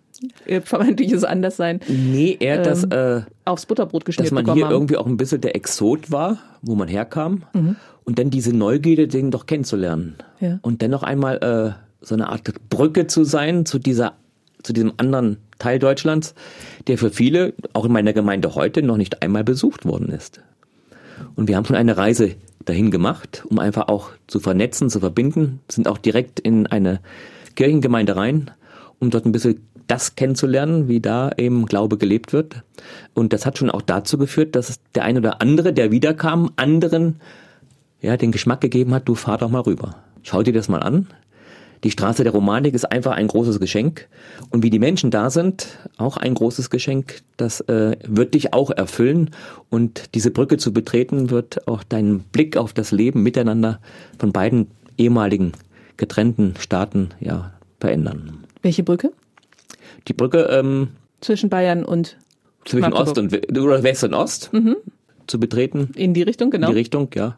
[0.46, 4.72] Ihr vermeintliches Anderssein nee, eher, dass, äh, aufs Butterbrot geschmiert dass man hier haben.
[4.72, 7.44] irgendwie auch ein bisschen der Exot war, wo man herkam.
[7.54, 7.76] Mhm.
[8.08, 10.16] Und dann diese Neugierde, den doch kennenzulernen.
[10.40, 10.58] Ja.
[10.62, 14.14] Und dann noch einmal äh, so eine Art Brücke zu sein zu dieser,
[14.62, 16.34] zu diesem anderen Teil Deutschlands,
[16.86, 20.40] der für viele, auch in meiner Gemeinde heute, noch nicht einmal besucht worden ist.
[21.36, 25.60] Und wir haben schon eine Reise dahin gemacht, um einfach auch zu vernetzen, zu verbinden,
[25.70, 27.00] sind auch direkt in eine
[27.56, 28.50] Kirchengemeinde rein
[28.98, 32.62] um dort ein bisschen das kennenzulernen, wie da eben Glaube gelebt wird.
[33.14, 37.20] Und das hat schon auch dazu geführt, dass der eine oder andere, der wiederkam, anderen
[38.00, 39.96] ja, den Geschmack gegeben hat, du fahr doch mal rüber.
[40.22, 41.08] Schau dir das mal an.
[41.84, 44.08] Die Straße der Romanik ist einfach ein großes Geschenk.
[44.50, 47.22] Und wie die Menschen da sind, auch ein großes Geschenk.
[47.36, 49.30] Das äh, wird dich auch erfüllen.
[49.70, 53.80] Und diese Brücke zu betreten, wird auch deinen Blick auf das Leben miteinander
[54.18, 55.52] von beiden ehemaligen
[55.96, 58.44] getrennten Staaten ja verändern.
[58.62, 59.12] Welche Brücke?
[60.08, 60.88] Die Brücke ähm,
[61.20, 62.16] Zwischen Bayern und
[62.64, 63.08] zwischen Magdeburg.
[63.08, 64.50] Ost und oder West und Ost
[65.26, 65.90] zu betreten.
[65.94, 66.68] in die Richtung, genau.
[66.68, 67.36] in die Richtung, ja.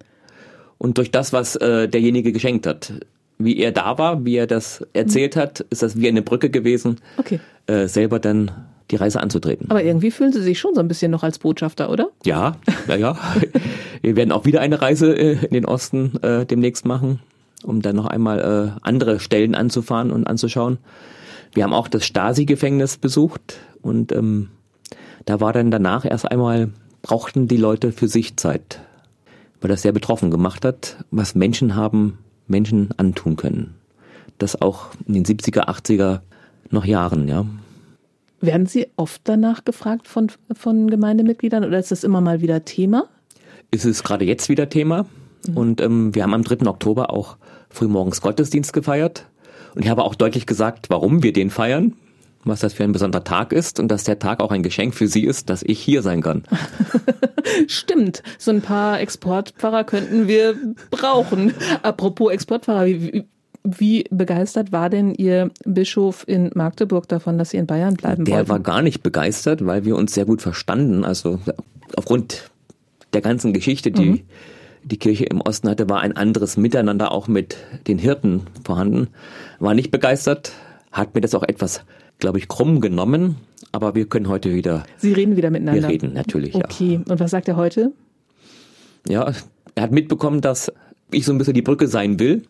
[0.83, 2.95] Und durch das, was äh, derjenige geschenkt hat,
[3.37, 6.97] wie er da war, wie er das erzählt hat, ist das wie eine Brücke gewesen,
[7.19, 7.39] Okay.
[7.67, 8.51] äh, selber dann
[8.91, 9.71] die Reise anzutreten.
[9.71, 12.09] Aber irgendwie fühlen Sie sich schon so ein bisschen noch als Botschafter, oder?
[12.25, 12.57] Ja,
[12.89, 13.19] ja, ja.
[14.03, 17.21] Wir werden auch wieder eine Reise äh, in den Osten äh, demnächst machen,
[17.63, 20.79] um dann noch einmal äh, andere Stellen anzufahren und anzuschauen.
[21.53, 24.49] Wir haben auch das Stasi-Gefängnis besucht und ähm,
[25.27, 26.71] da war dann danach erst einmal,
[27.03, 28.81] brauchten die Leute für sich Zeit,
[29.61, 33.75] weil das sehr betroffen gemacht hat, was Menschen haben Menschen antun können.
[34.39, 36.21] Das auch in den 70er, 80er
[36.71, 37.47] noch Jahren, ja.
[38.41, 43.09] Werden Sie oft danach gefragt von, von Gemeindemitgliedern oder ist das immer mal wieder Thema?
[43.71, 45.07] ist es gerade jetzt wieder Thema.
[45.55, 46.67] Und ähm, wir haben am 3.
[46.67, 47.37] Oktober auch
[47.71, 49.27] frühmorgens Gottesdienst gefeiert.
[49.75, 51.95] Und ich habe auch deutlich gesagt, warum wir den feiern,
[52.45, 55.07] was das für ein besonderer Tag ist und dass der Tag auch ein Geschenk für
[55.07, 56.45] Sie ist, dass ich hier sein kann.
[57.67, 60.57] Stimmt, so ein paar Exportpfarrer könnten wir
[60.91, 61.53] brauchen.
[61.83, 63.25] Apropos Exportpfarrer, wie,
[63.63, 68.37] wie, begeistert war denn Ihr Bischof in Magdeburg davon, dass Sie in Bayern bleiben Der
[68.37, 68.49] wollten?
[68.49, 71.05] war gar nicht begeistert, weil wir uns sehr gut verstanden.
[71.05, 71.41] Also
[71.97, 72.51] aufgrund
[73.13, 74.25] der ganzen Geschichte, die
[74.83, 79.09] die Kirche im Osten hatte, war ein anderes Miteinander auch mit den Hirten vorhanden.
[79.59, 80.53] War nicht begeistert,
[80.91, 81.85] hat mir das auch etwas,
[82.21, 83.37] glaube ich, krumm genommen.
[83.73, 85.83] Aber wir können heute wieder, Sie reden wieder miteinander.
[85.83, 86.65] wir reden natürlich, ja.
[86.65, 87.93] Okay, und was sagt er heute?
[89.09, 89.33] Ja,
[89.75, 90.73] er hat mitbekommen, dass
[91.13, 92.43] ich so ein bisschen die Brücke sein will.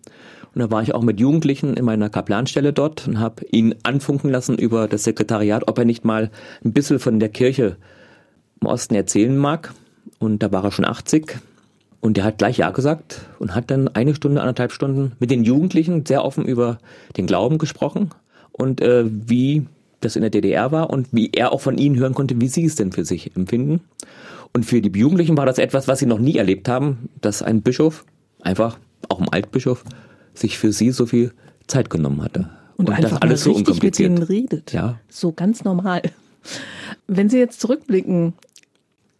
[0.55, 4.31] Und da war ich auch mit Jugendlichen in meiner Kaplanstelle dort und habe ihn anfunken
[4.31, 6.31] lassen über das Sekretariat, ob er nicht mal
[6.65, 7.77] ein bisschen von der Kirche
[8.61, 9.73] im Osten erzählen mag.
[10.19, 11.39] Und da war er schon 80.
[12.01, 15.45] Und er hat gleich Ja gesagt und hat dann eine Stunde, anderthalb Stunden mit den
[15.45, 16.79] Jugendlichen sehr offen über
[17.17, 18.11] den Glauben gesprochen
[18.61, 19.67] und äh, wie
[20.01, 22.65] das in der DDR war und wie er auch von ihnen hören konnte, wie sie
[22.65, 23.81] es denn für sich empfinden.
[24.53, 27.63] Und für die Jugendlichen war das etwas, was sie noch nie erlebt haben, dass ein
[27.63, 28.05] Bischof,
[28.41, 29.85] einfach auch ein Altbischof,
[30.35, 31.33] sich für sie so viel
[31.67, 32.49] Zeit genommen hatte.
[32.77, 34.53] Und, einfach das alles so richtig mit ihnen unkompliziert.
[34.53, 34.73] redet.
[34.73, 34.99] Ja.
[35.09, 36.03] So ganz normal.
[37.07, 38.33] Wenn Sie jetzt zurückblicken,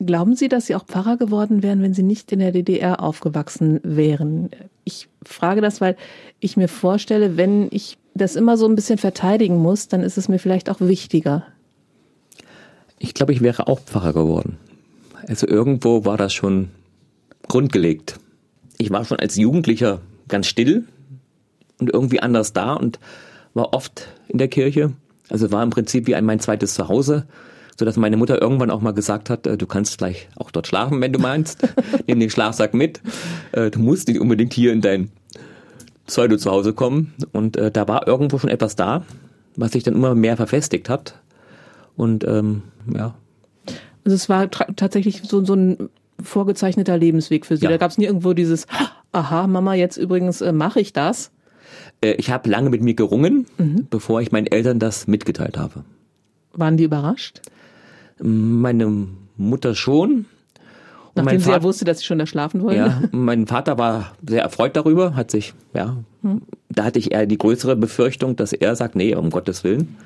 [0.05, 3.81] glauben Sie, dass Sie auch Pfarrer geworden wären, wenn Sie nicht in der DDR aufgewachsen
[3.83, 4.49] wären?
[4.85, 5.97] Ich frage das, weil
[6.41, 10.29] ich mir vorstelle, wenn ich das immer so ein bisschen verteidigen muss, dann ist es
[10.29, 11.45] mir vielleicht auch wichtiger.
[12.99, 14.59] Ich glaube, ich wäre auch Pfarrer geworden.
[15.27, 16.69] Also irgendwo war das schon
[17.49, 18.19] grundgelegt.
[18.79, 20.85] Ich war schon als Jugendlicher ganz still
[21.79, 22.99] und irgendwie anders da und
[23.55, 24.93] war oft in der Kirche.
[25.29, 27.27] Also war im Prinzip wie ein mein zweites Zuhause,
[27.79, 30.67] so dass meine Mutter irgendwann auch mal gesagt hat, äh, du kannst gleich auch dort
[30.67, 31.67] schlafen, wenn du meinst.
[32.07, 33.01] Nimm den Schlafsack mit.
[33.53, 35.11] Äh, Du musst nicht unbedingt hier in dein
[36.11, 37.15] Pseudo zu Hause kommen.
[37.33, 39.05] Und äh, da war irgendwo schon etwas da,
[39.57, 41.15] was sich dann immer mehr verfestigt hat.
[41.97, 42.63] Und ähm,
[42.95, 43.15] ja,
[44.05, 45.89] Also es war tatsächlich so, so ein
[46.23, 47.65] vorgezeichneter Lebensweg für Sie.
[47.65, 47.71] Ja.
[47.71, 48.67] Da gab es nie irgendwo dieses,
[49.13, 51.31] aha, Mama, jetzt übrigens äh, mache ich das.
[52.01, 53.47] Äh, Ich habe lange mit mir gerungen,
[53.91, 55.85] bevor ich meinen Eltern das mitgeteilt habe.
[56.53, 57.41] Waren die überrascht?
[58.23, 60.27] Meine Mutter schon.
[61.25, 62.77] Nachdem sie ja wusste, dass sie schon da schlafen wollen.
[62.77, 65.97] ja, mein Vater war sehr erfreut darüber, hat sich, ja,
[66.69, 69.97] da hatte ich eher die größere Befürchtung, dass er sagt, nee, um Gottes Willen.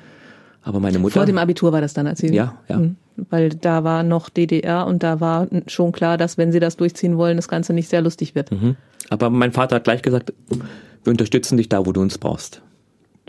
[0.63, 2.33] Aber meine Mutter, Vor dem Abitur war das dann erzählt.
[2.33, 2.81] Ja, ja.
[3.29, 7.17] Weil da war noch DDR und da war schon klar, dass wenn sie das durchziehen
[7.17, 8.51] wollen, das Ganze nicht sehr lustig wird.
[8.51, 8.75] Mhm.
[9.09, 10.33] aber mein Vater hat gleich gesagt,
[11.03, 12.61] wir unterstützen dich da, wo du uns brauchst.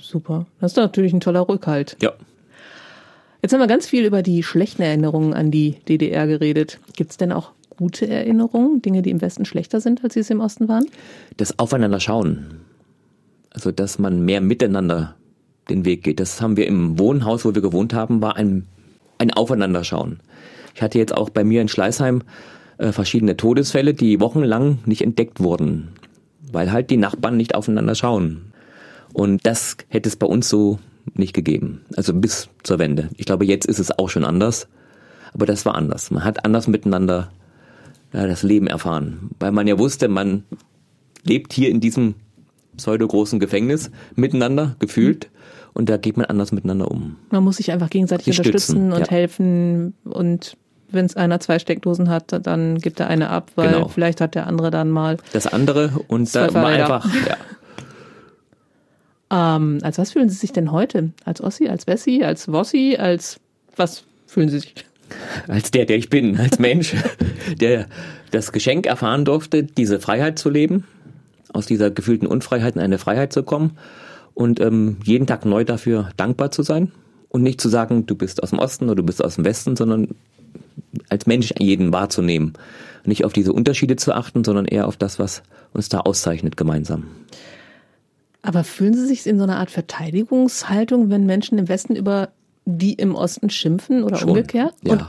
[0.01, 0.47] Super.
[0.61, 1.97] Das ist natürlich ein toller Rückhalt.
[2.01, 2.13] Ja.
[3.43, 6.81] Jetzt haben wir ganz viel über die schlechten Erinnerungen an die DDR geredet.
[6.97, 10.31] Gibt es denn auch gute Erinnerungen, Dinge, die im Westen schlechter sind, als sie es
[10.31, 10.87] im Osten waren?
[11.37, 12.61] das Aufeinander schauen.
[13.51, 15.15] Also, dass man mehr miteinander
[15.69, 16.21] den Weg geht.
[16.21, 18.67] Das haben wir im Wohnhaus, wo wir gewohnt haben, war ein,
[19.19, 20.21] ein Aufeinanderschauen.
[20.75, 22.23] Ich hatte jetzt auch bei mir in Schleißheim
[22.79, 25.89] äh, verschiedene Todesfälle, die wochenlang nicht entdeckt wurden,
[26.53, 28.53] weil halt die Nachbarn nicht aufeinander schauen.
[29.13, 30.79] Und das hätte es bei uns so
[31.15, 31.81] nicht gegeben.
[31.97, 33.09] Also bis zur Wende.
[33.17, 34.69] Ich glaube, jetzt ist es auch schon anders.
[35.33, 36.11] Aber das war anders.
[36.11, 37.31] Man hat anders miteinander
[38.13, 39.31] ja, das Leben erfahren.
[39.39, 40.45] Weil man ja wusste, man
[41.25, 42.15] lebt hier in diesem
[42.77, 45.31] pseudo-großen Gefängnis miteinander, gefühlt.
[45.73, 47.17] Und da geht man anders miteinander um.
[47.31, 49.09] Man muss sich einfach gegenseitig Die unterstützen stützen, und ja.
[49.11, 49.95] helfen.
[50.05, 50.57] Und
[50.91, 53.89] wenn es einer zwei Steckdosen hat, dann gibt er eine ab, weil Genau.
[53.89, 55.19] vielleicht hat der andere dann mal.
[55.33, 56.95] Das andere und da mal Fahrräder.
[56.95, 57.37] einfach, ja.
[59.57, 61.11] Ähm, als was fühlen Sie sich denn heute?
[61.25, 63.41] Als Ossi, als Wessi, als Wossi, als
[63.75, 64.75] was fühlen Sie sich?
[65.49, 66.95] Als der, der ich bin, als Mensch,
[67.61, 67.87] der
[68.31, 70.85] das Geschenk erfahren durfte, diese Freiheit zu leben,
[71.53, 73.79] aus dieser gefühlten Unfreiheit in eine Freiheit zu kommen
[74.35, 76.93] und ähm, jeden Tag neu dafür dankbar zu sein
[77.29, 79.77] und nicht zu sagen, du bist aus dem Osten oder du bist aus dem Westen,
[79.77, 80.09] sondern
[81.09, 82.55] als Mensch jeden wahrzunehmen.
[83.05, 85.43] Nicht auf diese Unterschiede zu achten, sondern eher auf das, was
[85.73, 87.05] uns da auszeichnet gemeinsam.
[88.43, 92.31] Aber fühlen Sie sich in so einer Art Verteidigungshaltung, wenn Menschen im Westen über
[92.67, 94.31] die im Osten schimpfen oder Schon.
[94.31, 94.75] umgekehrt?
[94.83, 94.93] Ja.
[94.93, 95.07] Und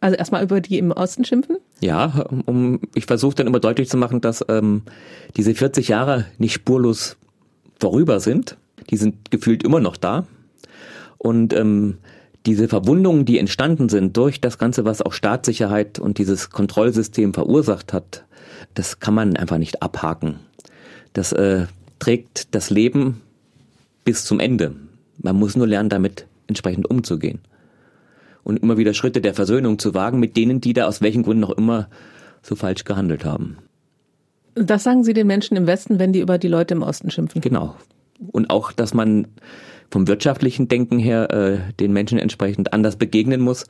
[0.00, 1.56] also erstmal über die im Osten schimpfen?
[1.80, 4.82] Ja, um, ich versuche dann immer deutlich zu machen, dass ähm,
[5.36, 7.16] diese 40 Jahre nicht spurlos
[7.80, 8.58] vorüber sind.
[8.90, 10.26] Die sind gefühlt immer noch da.
[11.16, 11.96] Und ähm,
[12.44, 17.94] diese Verwundungen, die entstanden sind durch das Ganze, was auch Staatssicherheit und dieses Kontrollsystem verursacht
[17.94, 18.24] hat,
[18.74, 20.36] das kann man einfach nicht abhaken.
[21.14, 21.64] Das äh,
[21.98, 23.22] trägt das Leben
[24.04, 24.74] bis zum Ende.
[25.16, 27.40] Man muss nur lernen, damit entsprechend umzugehen
[28.44, 31.44] und immer wieder Schritte der Versöhnung zu wagen mit denen, die da aus welchen Gründen
[31.44, 31.88] auch immer
[32.42, 33.58] so falsch gehandelt haben.
[34.54, 37.40] Das sagen Sie den Menschen im Westen, wenn die über die Leute im Osten schimpfen.
[37.40, 37.74] Genau.
[38.30, 39.26] Und auch, dass man
[39.90, 43.64] vom wirtschaftlichen Denken her äh, den Menschen entsprechend anders begegnen muss,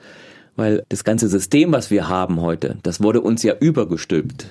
[0.56, 4.46] weil das ganze System, was wir haben heute, das wurde uns ja übergestülpt.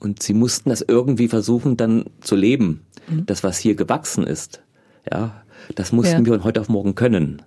[0.00, 2.80] Und sie mussten das irgendwie versuchen dann zu leben.
[3.26, 4.62] Das, was hier gewachsen ist,
[5.10, 5.41] ja,
[5.74, 6.26] das mussten Ja.
[6.26, 7.42] wir von heute auf morgen können.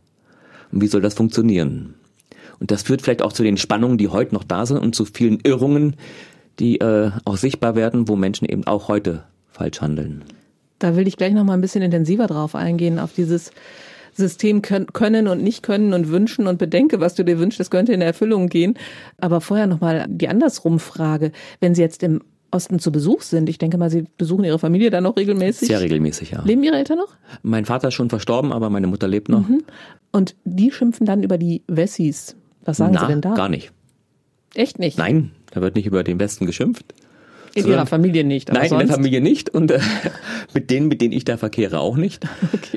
[0.72, 1.96] Und wie soll das funktionieren?
[2.60, 5.06] Und das führt vielleicht auch zu den Spannungen, die heute noch da sind und zu
[5.06, 5.96] vielen Irrungen,
[6.60, 10.24] die äh, auch sichtbar werden, wo Menschen eben auch heute falsch handeln.
[10.80, 13.52] Da will ich gleich noch mal ein bisschen intensiver drauf eingehen, auf dieses
[14.14, 17.92] System können, und nicht können und wünschen und bedenke, was du dir wünschst, das könnte
[17.94, 18.76] in Erfüllung gehen.
[19.18, 21.32] Aber vorher noch mal die andersrum Frage.
[21.60, 22.22] Wenn Sie jetzt im
[22.56, 25.68] Osten zu Besuch sind, ich denke mal, Sie besuchen Ihre Familie dann noch regelmäßig.
[25.68, 26.42] Sehr regelmäßig, ja.
[26.44, 27.16] Leben Ihre Eltern noch?
[27.44, 29.44] Mein Vater ist schon verstorben, aber meine Mutter lebt noch.
[30.12, 32.36] Und die schimpfen dann über die Wessis.
[32.64, 33.34] Was sagen Na, Sie denn da?
[33.34, 33.72] gar nicht.
[34.56, 34.98] Echt nicht?
[34.98, 36.94] Nein, da wird nicht über den Westen geschimpft.
[37.54, 38.52] In sondern- Ihrer Familie nicht.
[38.52, 38.82] Nein, sonst?
[38.82, 39.80] in der Familie nicht und äh,
[40.54, 42.26] mit denen, mit denen ich da verkehre, auch nicht.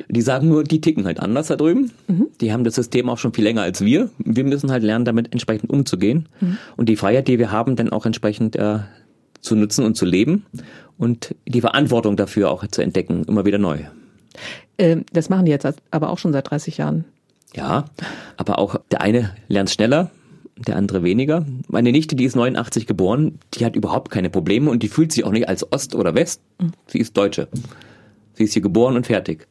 [0.08, 1.90] Die sagen nur, die ticken halt anders da drüben.
[2.06, 2.28] Mhm.
[2.40, 4.10] Die haben das System auch schon viel länger als wir.
[4.18, 6.58] Wir müssen halt lernen, damit entsprechend umzugehen Mhm.
[6.76, 8.78] und die Freiheit, die wir haben, dann auch entsprechend äh,
[9.40, 10.46] zu nutzen und zu leben
[10.96, 13.78] und die Verantwortung dafür auch zu entdecken, immer wieder neu.
[14.78, 17.04] Ähm, das machen die jetzt aber auch schon seit 30 Jahren.
[17.54, 17.86] Ja,
[18.36, 20.10] aber auch der eine lernt schneller,
[20.56, 21.46] der andere weniger.
[21.68, 25.24] Meine Nichte, die ist 89 geboren, die hat überhaupt keine Probleme und die fühlt sich
[25.24, 26.42] auch nicht als Ost oder West.
[26.86, 27.48] Sie ist Deutsche.
[28.34, 29.48] Sie ist hier geboren und fertig.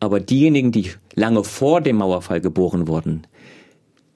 [0.00, 3.26] Aber diejenigen, die lange vor dem Mauerfall geboren wurden,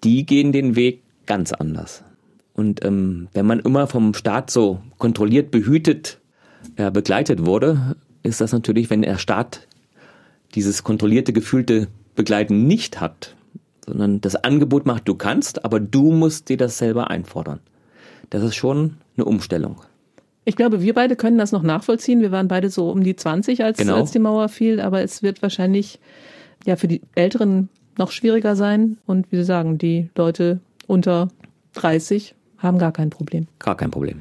[0.04, 2.04] die gehen den Weg ganz anders.
[2.54, 6.20] Und ähm, wenn man immer vom Staat so kontrolliert, behütet,
[6.76, 9.66] äh, begleitet wurde, ist das natürlich, wenn der Staat
[10.54, 13.34] dieses kontrollierte, gefühlte Begleiten nicht hat,
[13.86, 17.60] sondern das Angebot macht, du kannst, aber du musst dir das selber einfordern.
[18.30, 19.80] Das ist schon eine Umstellung.
[20.44, 22.20] Ich glaube, wir beide können das noch nachvollziehen.
[22.20, 23.96] Wir waren beide so um die 20, als, Genau.
[23.96, 26.00] als die Mauer fiel, aber es wird wahrscheinlich
[26.66, 28.98] ja für die Älteren noch schwieriger sein.
[29.06, 31.28] Und wie Sie sagen, die Leute unter
[31.74, 33.46] 30 haben gar kein Problem.
[33.58, 34.20] Gar kein Problem.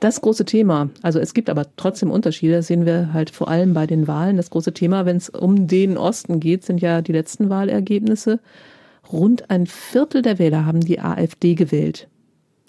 [0.00, 3.72] Das große Thema, also es gibt aber trotzdem Unterschiede, das sehen wir halt vor allem
[3.72, 4.36] bei den Wahlen.
[4.36, 8.40] Das große Thema, wenn es um den Osten geht, sind ja die letzten Wahlergebnisse.
[9.12, 12.08] Rund ein Viertel der Wähler haben die AfD gewählt.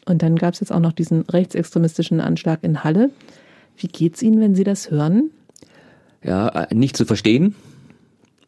[0.05, 3.09] Und dann gab es jetzt auch noch diesen rechtsextremistischen Anschlag in Halle.
[3.77, 5.31] Wie geht's Ihnen, wenn Sie das hören?
[6.23, 7.55] Ja, äh, nicht zu verstehen.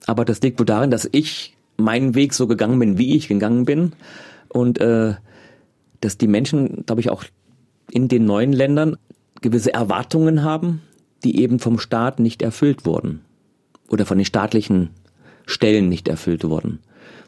[0.06, 3.66] Aber das liegt wohl darin, dass ich meinen Weg so gegangen bin, wie ich gegangen
[3.66, 3.94] bin.
[4.50, 5.16] Und äh,
[6.06, 7.24] dass die Menschen, glaube ich, auch
[7.92, 8.98] in den neuen Ländern
[9.42, 10.82] gewisse Erwartungen haben,
[11.24, 13.22] die eben vom Staat nicht erfüllt wurden.
[13.90, 14.92] Oder von den staatlichen
[15.46, 16.80] Stellen nicht erfüllt wurden.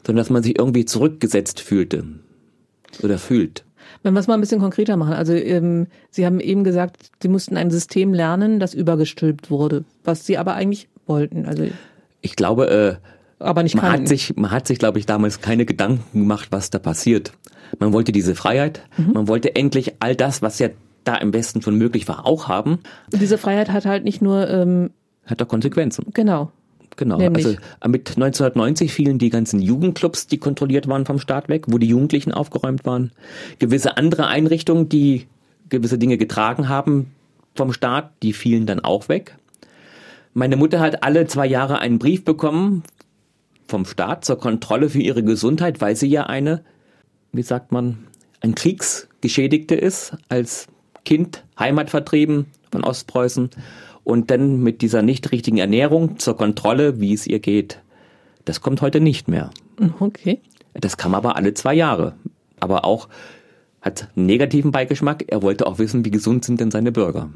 [0.06, 2.04] Sondern dass man sich irgendwie zurückgesetzt fühlte.
[3.02, 3.64] Oder fühlt.
[4.02, 5.14] Wenn wir es mal ein bisschen konkreter machen.
[5.14, 10.24] Also ähm, Sie haben eben gesagt, Sie mussten ein System lernen, das übergestülpt wurde, was
[10.26, 11.46] Sie aber eigentlich wollten.
[11.46, 11.66] Also
[12.20, 12.70] Ich glaube,
[13.02, 14.02] äh, aber nicht man kannten.
[14.02, 17.32] hat sich, man hat sich, glaube ich, damals keine Gedanken gemacht, was da passiert.
[17.78, 20.68] Man wollte diese Freiheit, man wollte endlich all das, was ja
[21.04, 22.78] da im Westen schon möglich war, auch haben.
[23.12, 24.90] Diese Freiheit hat halt nicht nur ähm,
[25.26, 26.06] Hat doch Konsequenzen.
[26.14, 26.52] genau.
[26.96, 27.16] Genau.
[27.18, 27.46] Nämlich?
[27.46, 31.86] Also mit 1990 fielen die ganzen Jugendclubs, die kontrolliert waren vom Staat weg, wo die
[31.86, 33.12] Jugendlichen aufgeräumt waren.
[33.60, 35.28] Gewisse andere Einrichtungen, die
[35.68, 37.12] gewisse Dinge getragen haben
[37.54, 39.36] vom Staat, die fielen dann auch weg.
[40.34, 42.82] Meine Mutter hat alle zwei Jahre einen Brief bekommen
[43.68, 46.64] vom Staat zur Kontrolle für ihre Gesundheit, weil sie ja eine,
[47.32, 47.98] wie sagt man,
[48.40, 50.66] ein Kriegsgeschädigte ist, als
[51.04, 53.50] Kind Heimat vertrieben von Ostpreußen
[54.04, 57.82] und dann mit dieser nicht richtigen Ernährung zur Kontrolle, wie es ihr geht.
[58.44, 59.50] Das kommt heute nicht mehr.
[60.00, 60.40] Okay.
[60.74, 62.14] Das kam aber alle zwei Jahre.
[62.60, 63.08] Aber auch
[63.82, 65.24] hat einen negativen Beigeschmack.
[65.28, 67.30] Er wollte auch wissen, wie gesund sind denn seine Bürger.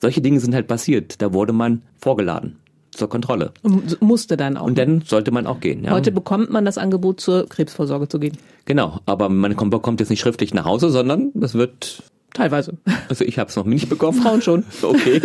[0.00, 1.22] Solche Dinge sind halt passiert.
[1.22, 2.58] Da wurde man vorgeladen
[2.96, 3.52] zur Kontrolle.
[3.62, 4.66] Und musste dann auch.
[4.66, 5.84] Und dann sollte man auch gehen.
[5.84, 5.92] Ja.
[5.92, 8.36] Heute bekommt man das Angebot, zur Krebsvorsorge zu gehen.
[8.64, 12.02] Genau, aber man kommt, bekommt jetzt nicht schriftlich nach Hause, sondern es wird
[12.36, 12.76] Teilweise.
[13.08, 14.20] Also ich habe es noch nicht bekommen.
[14.20, 14.64] Frauen schon.
[14.82, 15.22] Okay.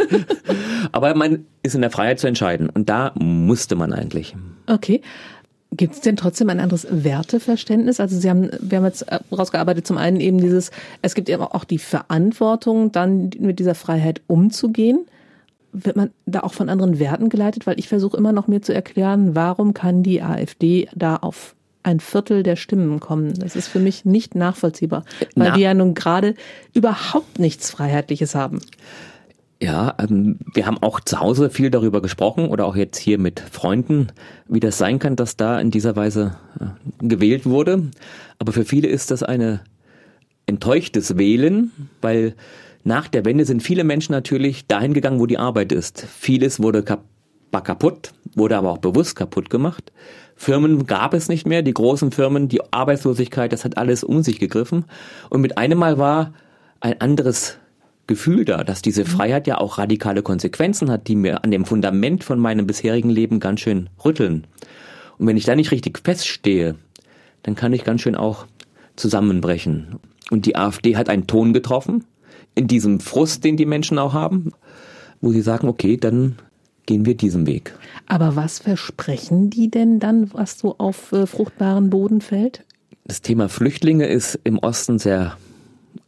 [0.92, 2.70] Aber man ist in der Freiheit zu entscheiden.
[2.70, 4.36] Und da musste man eigentlich.
[4.68, 5.02] Okay.
[5.72, 8.00] Gibt es denn trotzdem ein anderes Werteverständnis?
[8.00, 11.64] Also Sie haben, wir haben jetzt rausgearbeitet, zum einen eben dieses, es gibt eben auch
[11.64, 15.06] die Verantwortung, dann mit dieser Freiheit umzugehen.
[15.74, 17.68] Wird man da auch von anderen Werten geleitet?
[17.68, 22.00] Weil ich versuche immer noch mir zu erklären, warum kann die AfD da auf ein
[22.00, 23.34] Viertel der Stimmen kommen.
[23.40, 25.04] Das ist für mich nicht nachvollziehbar,
[25.36, 26.36] weil Na, die ja nun gerade
[26.74, 28.60] überhaupt nichts Freiheitliches haben.
[29.62, 33.40] Ja, ähm, wir haben auch zu Hause viel darüber gesprochen oder auch jetzt hier mit
[33.40, 34.08] Freunden,
[34.48, 37.92] wie das sein kann, dass da in dieser Weise äh, gewählt wurde.
[38.40, 39.62] Aber für viele ist das eine
[40.48, 42.34] enttäuschtes Wählen, weil
[42.84, 46.06] nach der Wende sind viele Menschen natürlich dahin gegangen, wo die Arbeit ist.
[46.20, 49.92] Vieles wurde kaputt, wurde aber auch bewusst kaputt gemacht.
[50.36, 54.40] Firmen gab es nicht mehr, die großen Firmen, die Arbeitslosigkeit, das hat alles um sich
[54.40, 54.86] gegriffen.
[55.30, 56.34] Und mit einem Mal war
[56.80, 57.60] ein anderes
[58.08, 59.08] Gefühl da, dass diese mhm.
[59.08, 63.40] Freiheit ja auch radikale Konsequenzen hat, die mir an dem Fundament von meinem bisherigen Leben
[63.40, 64.48] ganz schön rütteln.
[65.18, 66.76] Und wenn ich da nicht richtig feststehe,
[67.44, 68.48] dann kann ich ganz schön auch
[68.96, 70.00] zusammenbrechen.
[70.32, 72.06] Und die AfD hat einen Ton getroffen,
[72.56, 74.52] in diesem Frust, den die Menschen auch haben,
[75.22, 76.36] wo sie sagen, okay, dann
[76.86, 77.74] gehen wir diesen Weg.
[78.08, 82.66] Aber was versprechen die denn dann, was so auf äh, fruchtbaren Boden fällt?
[83.06, 85.38] Das Thema Flüchtlinge ist im Osten sehr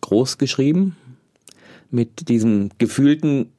[0.01, 0.95] groß geschrieben.
[1.91, 3.51] Mit diesem gefühlten,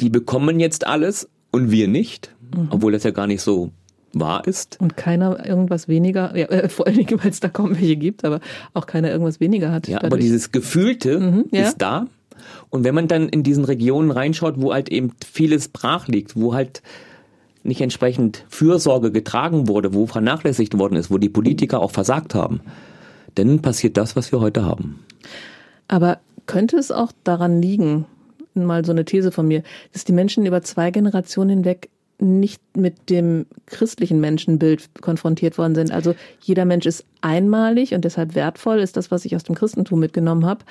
[0.00, 2.34] die bekommen jetzt alles und wir nicht.
[2.54, 2.68] Mhm.
[2.70, 3.72] Obwohl das ja gar nicht so
[4.12, 4.78] wahr ist.
[4.80, 8.24] Und keiner irgendwas weniger, ja, äh, vor allen Dingen, weil es da kaum welche gibt,
[8.24, 8.40] aber
[8.74, 9.88] auch keiner irgendwas weniger hat.
[9.88, 10.12] Ja, dadurch.
[10.12, 11.62] aber dieses Gefühlte mhm, ja.
[11.62, 12.06] ist da.
[12.70, 16.54] Und wenn man dann in diesen Regionen reinschaut, wo halt eben vieles brach liegt, wo
[16.54, 16.82] halt
[17.62, 22.60] nicht entsprechend Fürsorge getragen wurde, wo vernachlässigt worden ist, wo die Politiker auch versagt haben,
[23.34, 25.04] dann passiert das, was wir heute haben.
[25.88, 28.06] Aber könnte es auch daran liegen,
[28.54, 33.10] mal so eine These von mir, dass die Menschen über zwei Generationen hinweg nicht mit
[33.10, 35.92] dem christlichen Menschenbild konfrontiert worden sind.
[35.92, 40.00] Also jeder Mensch ist einmalig und deshalb wertvoll, ist das, was ich aus dem Christentum
[40.00, 40.64] mitgenommen habe.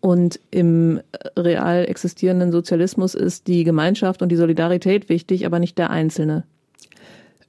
[0.00, 1.00] Und im
[1.36, 6.44] real existierenden Sozialismus ist die Gemeinschaft und die Solidarität wichtig, aber nicht der Einzelne.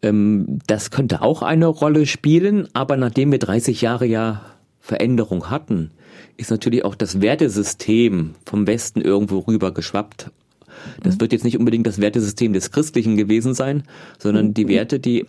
[0.02, 4.42] Ähm, das könnte auch eine Rolle spielen, aber nachdem wir 30 Jahre ja
[4.80, 5.92] Veränderung hatten,
[6.38, 10.32] ist natürlich auch das Wertesystem vom Westen irgendwo rüber geschwappt
[11.04, 11.22] das mhm.
[11.22, 13.84] wird jetzt nicht unbedingt das Wertesystem des Christlichen gewesen sein,
[14.20, 14.70] sondern die mhm.
[14.70, 15.26] Werte, die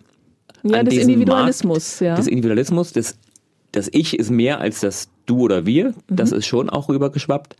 [0.62, 2.16] ja, des Individualismus, Markt, ja.
[2.16, 3.18] des Individualismus, des
[3.72, 6.38] das Ich ist mehr als das Du oder Wir, das mhm.
[6.38, 7.56] ist schon auch rübergeschwappt.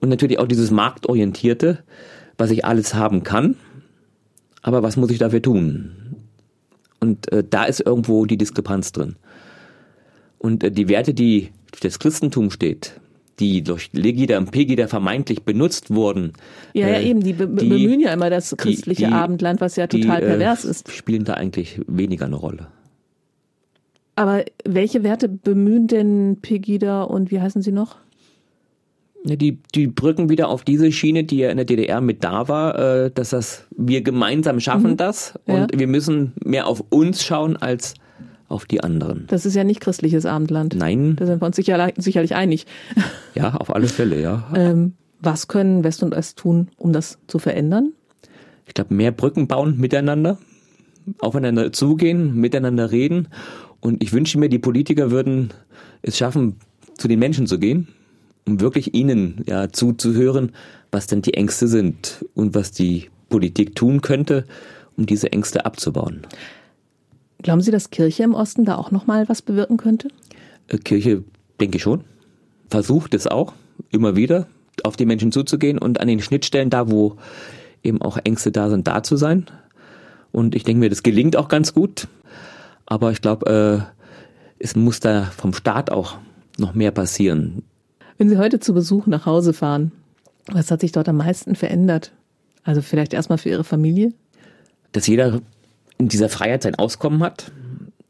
[0.00, 1.84] Und natürlich auch dieses Marktorientierte,
[2.36, 3.56] was ich alles haben kann,
[4.62, 5.92] aber was muss ich dafür tun?
[7.00, 9.16] Und äh, da ist irgendwo die Diskrepanz drin.
[10.38, 11.50] Und äh, die Werte, die
[11.80, 13.00] das Christentum steht,
[13.42, 16.32] die durch Legida und Pegida vermeintlich benutzt wurden.
[16.74, 19.74] Ja, ja, äh, eben, die, be die, bemühen ja immer das christliche die, Abendland, was
[19.74, 20.90] ja total die, äh, pervers ist.
[20.92, 22.68] Spielen da eigentlich weniger eine Rolle.
[24.14, 27.96] Aber welche Werte bemühen denn Pegida und wie heißen sie noch?
[29.24, 32.78] Die, die brücken wieder auf diese Schiene, die ja in der DDR mit da war,
[32.78, 34.96] äh, dass das wir gemeinsam schaffen mhm.
[34.96, 35.78] das und ja.
[35.78, 37.94] wir müssen mehr auf uns schauen als
[38.52, 39.24] auf die anderen.
[39.28, 40.76] Das ist ja nicht christliches Abendland.
[40.76, 41.16] Nein.
[41.16, 42.66] Da sind wir uns sicher, sicherlich einig.
[43.34, 44.46] Ja, auf alle Fälle, ja.
[44.54, 47.94] ähm, was können West und Ost tun, um das zu verändern?
[48.66, 50.36] Ich glaube, mehr Brücken bauen miteinander,
[51.18, 53.28] aufeinander zugehen, miteinander reden.
[53.80, 55.54] Und ich wünsche mir, die Politiker würden
[56.02, 56.56] es schaffen,
[56.98, 57.88] zu den Menschen zu gehen,
[58.46, 60.52] um wirklich ihnen ja zuzuhören,
[60.90, 64.44] was denn die Ängste sind und was die Politik tun könnte,
[64.96, 66.26] um diese Ängste abzubauen.
[67.42, 70.08] Glauben Sie, dass Kirche im Osten da auch nochmal was bewirken könnte?
[70.68, 71.24] Äh, Kirche,
[71.60, 72.04] denke ich schon.
[72.70, 73.52] Versucht es auch,
[73.90, 74.46] immer wieder
[74.84, 77.16] auf die Menschen zuzugehen und an den Schnittstellen da, wo
[77.82, 79.46] eben auch Ängste da sind, da zu sein.
[80.30, 82.08] Und ich denke mir, das gelingt auch ganz gut.
[82.86, 86.16] Aber ich glaube, äh, es muss da vom Staat auch
[86.58, 87.62] noch mehr passieren.
[88.18, 89.92] Wenn Sie heute zu Besuch nach Hause fahren,
[90.50, 92.12] was hat sich dort am meisten verändert?
[92.62, 94.12] Also vielleicht erstmal für Ihre Familie?
[94.92, 95.40] dass jeder
[96.08, 97.50] dieser Freiheit sein Auskommen hat,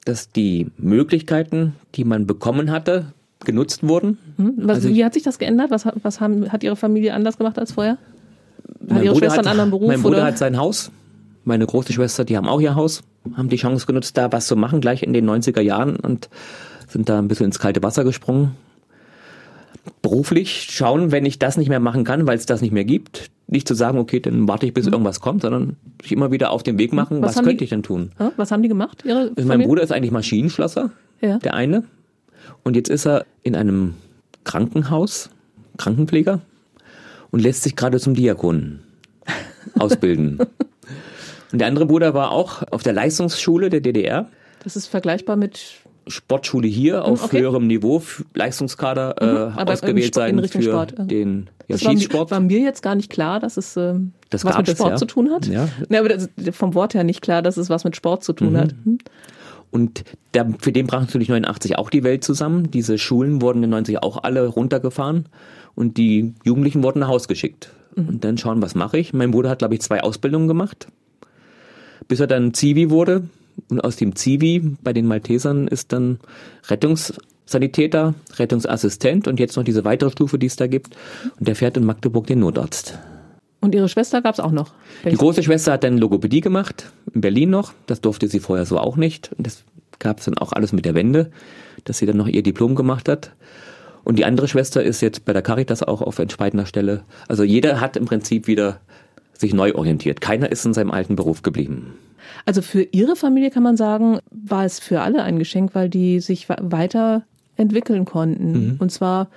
[0.05, 3.07] dass die Möglichkeiten, die man bekommen hatte,
[3.45, 4.19] genutzt wurden.
[4.37, 4.55] Hm?
[4.59, 5.71] Was, Also wie hat sich das geändert?
[5.71, 7.99] Was, hat- was haben, hat Ihre Familie anders gemacht als vorher?
[8.91, 9.89] Hat Ihre Bruder Schwester einen anderen Beruf?
[9.89, 10.27] Mein Bruder oder?
[10.27, 10.91] hat sein Haus.
[11.45, 13.03] Meine große Schwester, die haben auch ihr Haus,
[13.37, 16.29] haben die Chance genutzt, da was zu machen, gleich in den 90er Jahren und
[16.89, 18.53] sind da ein bisschen ins kalte Wasser gesprungen.
[20.03, 23.31] Beruflich schauen, wenn ich das nicht mehr machen kann, weil es das nicht mehr gibt,
[23.53, 26.63] nicht zu sagen, okay, dann warte ich, bis irgendwas kommt, sondern sich immer wieder auf
[26.63, 27.23] den Weg machen, Mhm.
[27.23, 28.11] Was was, könnte die- ich denn tun?
[28.37, 29.05] Was haben die gemacht?
[29.07, 29.67] Ihre Also mein Familie?
[29.69, 30.91] Bruder ist eigentlich Maschinenschlosser,
[31.21, 31.39] Ja.
[31.39, 31.85] der eine.
[32.65, 33.95] Und jetzt ist er in einem
[34.45, 35.31] Krankenhaus,
[35.77, 36.41] Krankenpfleger,
[37.31, 38.81] und lässt sich gerade zum Diakon
[39.79, 40.39] ausbilden.
[41.53, 44.29] Und der andere Bruder war auch auf der Leistungsschule der DDR.
[44.65, 45.61] Das ist vergleichbar mit
[46.07, 47.41] Sportschule hier auf okay.
[47.41, 48.03] höherem Niveau,
[48.35, 51.05] Leistungskader äh, aber im ausgewählt sein für Sport, ja.
[51.05, 52.31] den ja, Das war, mir- Schießsport.
[52.31, 54.97] war mir jetzt gar nicht klar, dass es ähm, Das was mit Sport ja.
[54.97, 55.47] zu tun hat.
[55.47, 55.69] Ja.
[55.89, 58.57] Nee, aber das, vom Wort her nicht klar, dass es was mit Sport zu tun
[58.57, 58.75] hat.
[58.85, 58.99] Hm?
[59.71, 62.71] Und der, für den brach natürlich 89 auch die Welt zusammen.
[62.71, 65.27] Diese Schulen wurden in 90 auch alle runtergefahren
[65.75, 67.71] und die Jugendlichen wurden nach Haus geschickt.
[67.95, 69.13] Und dann schauen, was mache ich.
[69.13, 70.89] Mein Bruder hat, glaube ich, zwei Ausbildungen gemacht,
[72.09, 73.25] bis er dann Zivi wurde.
[73.69, 76.19] Und aus dem Zivi bei den Maltesern ist dann
[76.69, 80.97] Rettungssanitäter, Rettungsassistent und jetzt noch diese weitere Stufe, die es da gibt.
[81.39, 82.99] Und der fährt in Magdeburg den Notarzt.
[83.61, 84.73] Und ihre Schwester gab es auch noch.
[85.05, 87.73] Die große Schwester hat dann Logopädie gemacht, in Berlin noch.
[87.87, 89.31] Das durfte sie vorher so auch nicht.
[89.39, 89.63] Und das
[90.01, 91.31] gab es dann auch alles mit der Wende,
[91.85, 93.33] dass sie dann noch ihr Diplom gemacht hat.
[94.05, 97.05] Und die andere Schwester ist jetzt bei der Caritas auch auf entscheidender Stelle.
[97.29, 98.81] Also jeder hat im Prinzip wieder
[99.39, 100.21] sich neu orientiert.
[100.21, 101.95] Keiner ist in seinem alten Beruf geblieben.
[102.47, 106.21] Also für ihre Familie kann man sagen, war es für alle ein Geschenk, weil die
[106.21, 108.53] sich weiterentwickeln konnten.
[108.53, 108.77] Mhm.
[108.79, 109.29] Und zwar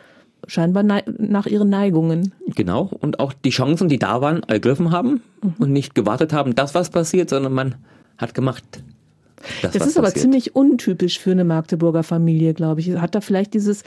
[0.47, 2.33] scheinbar nach ihren Neigungen.
[2.55, 2.91] Genau.
[2.99, 5.21] Und auch die Chancen, die da waren, ergriffen haben
[5.57, 7.75] und nicht gewartet haben, dass was passiert, sondern man
[8.17, 8.63] hat gemacht.
[9.61, 10.21] Das was ist aber passiert.
[10.21, 12.91] ziemlich untypisch für eine Magdeburger Familie, glaube ich.
[12.91, 13.83] Hat da vielleicht dieses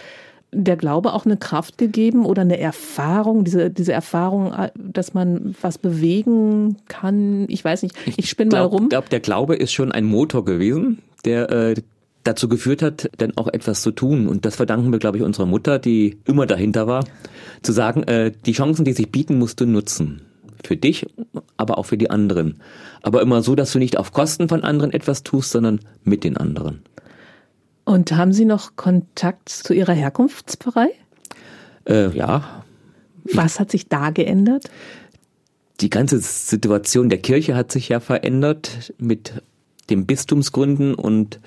[0.53, 5.55] der Glaube auch eine Kraft gegeben oder eine Erfahrung, diese, diese Erfahrung, äh, dass man
[5.61, 7.47] was bewegen kann?
[7.49, 8.89] Ich weiß nicht, ich spinne mal rum.
[8.89, 11.75] glaube, der Glaube ist schon ein Motor gewesen, der äh,
[12.25, 14.29] dazu geführt hat, dann auch etwas zu tun.
[14.29, 17.05] Und das verdanken wir, glaube ich, unserer Mutter, die immer dahinter war,
[17.63, 20.23] zu sagen, äh, die Chancen, die sich bieten, musst du nutzen.
[20.65, 21.07] Für dich,
[21.57, 22.61] aber auch für die anderen.
[23.03, 26.37] Aber immer so, dass du nicht auf Kosten von anderen etwas tust, sondern mit den
[26.37, 26.83] anderen.
[27.89, 30.89] Und haben Sie noch Kontakt zu Ihrer Herkunftspfarrei?
[31.89, 32.63] Äh, ja,
[33.33, 34.71] Was hat sich da geändert?
[35.81, 39.43] die ganze Situation der Kirche hat sich ja verändert mit
[39.89, 41.41] dem Bistumsgründen und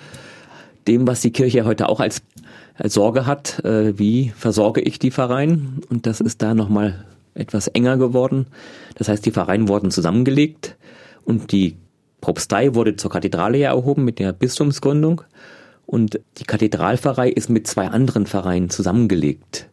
[0.87, 2.23] dem, was die Kirche heute auch als,
[2.75, 3.63] als Sorge hat.
[3.63, 5.81] Äh, wie versorge ich die Pfarreien?
[5.91, 8.47] Und das ist da nochmal etwas enger geworden.
[8.95, 10.75] Das heißt, die Pfarreien wurden zusammengelegt
[11.23, 11.75] und die
[12.19, 15.21] Propstei wurde zur Kathedrale ja erhoben mit der Bistumsgründung.
[15.85, 19.67] Und die Kathedralpfarrei ist mit zwei anderen Pfarreien zusammengelegt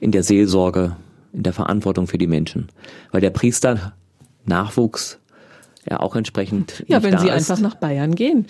[0.00, 0.96] in der Seelsorge,
[1.32, 2.68] in der Verantwortung für die Menschen.
[3.12, 3.92] Weil der Priester
[4.44, 5.18] Nachwuchs
[5.88, 7.50] ja auch entsprechend Ja, wenn Sie ist.
[7.50, 8.46] einfach nach Bayern gehen.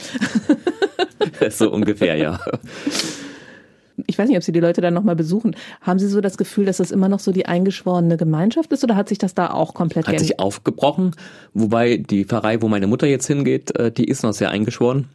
[1.51, 2.41] so ungefähr, ja.
[4.07, 5.55] Ich weiß nicht, ob Sie die Leute dann nochmal besuchen.
[5.83, 8.97] Haben Sie so das Gefühl, dass das immer noch so die eingeschworene Gemeinschaft ist oder
[8.97, 10.29] hat sich das da auch komplett Hat geändert?
[10.29, 11.13] sich aufgebrochen,
[11.53, 15.09] wobei die Pfarrei, wo meine Mutter jetzt hingeht, äh, die ist noch sehr eingeschworen.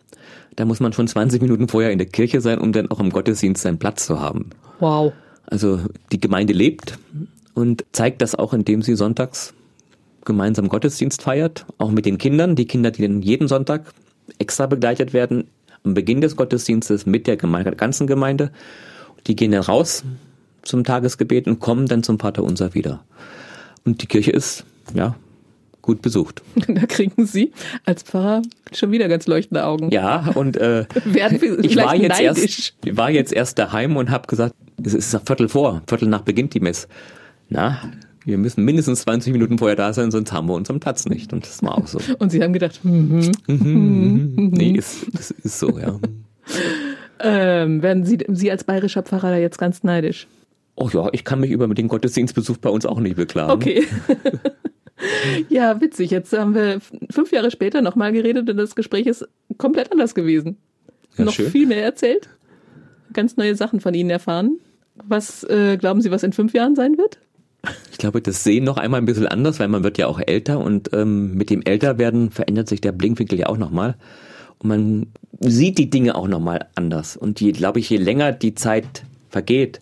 [0.57, 3.11] Da muss man schon 20 Minuten vorher in der Kirche sein, um dann auch im
[3.11, 4.49] Gottesdienst seinen Platz zu haben.
[4.79, 5.13] Wow.
[5.45, 5.79] Also
[6.11, 6.97] die Gemeinde lebt
[7.53, 9.53] und zeigt das auch, indem sie sonntags
[10.25, 12.55] gemeinsam Gottesdienst feiert, auch mit den Kindern.
[12.55, 13.93] Die Kinder, die dann jeden Sonntag
[14.39, 15.45] extra begleitet werden,
[15.83, 18.51] am Beginn des Gottesdienstes mit der Gemeinde, ganzen Gemeinde.
[19.27, 20.03] Die gehen dann raus
[20.63, 23.03] zum Tagesgebet und kommen dann zum Vater Unser wieder.
[23.85, 25.15] Und die Kirche ist, ja,
[25.87, 26.43] gut besucht.
[26.67, 27.53] Da kriegen Sie
[27.85, 28.41] als Pfarrer
[28.73, 29.89] schon wieder ganz leuchtende Augen.
[29.89, 32.23] Ja, und äh, ich vielleicht war jetzt neidisch.
[32.25, 36.21] erst, ich war jetzt erst daheim und habe gesagt, es ist Viertel vor, Viertel nach
[36.21, 36.87] beginnt die Mess.
[37.49, 37.79] Na,
[38.25, 41.31] wir müssen mindestens 20 Minuten vorher da sein, sonst haben wir unseren Platz nicht.
[41.31, 41.99] Und das war auch so.
[42.19, 44.49] Und Sie haben gedacht, hm, hm.
[44.49, 45.97] Nee, ist, das ist so, ja.
[47.19, 50.27] Ähm, werden Sie, Sie als bayerischer Pfarrer da jetzt ganz neidisch?
[50.75, 53.53] Oh ja, ich kann mich über den Gottesdienstbesuch bei uns auch nicht beklagen.
[53.53, 53.87] Okay.
[55.49, 56.11] ja, witzig.
[56.11, 56.79] Jetzt haben wir
[57.09, 59.27] fünf Jahre später nochmal geredet und das Gespräch ist
[59.57, 60.57] komplett anders gewesen.
[61.17, 61.51] Ja, Noch schön.
[61.51, 62.29] viel mehr erzählt.
[63.13, 64.59] Ganz neue Sachen von Ihnen erfahren.
[64.95, 67.19] Was äh, glauben Sie, was in fünf Jahren sein wird?
[67.91, 70.59] Ich glaube, das Sehen noch einmal ein bisschen anders, weil man wird ja auch älter
[70.59, 73.95] und ähm, mit dem Älterwerden verändert sich der Blinkwinkel ja auch nochmal.
[74.59, 75.07] Und man
[75.39, 77.17] sieht die Dinge auch nochmal anders.
[77.17, 79.81] Und je, glaube ich, je länger die Zeit vergeht,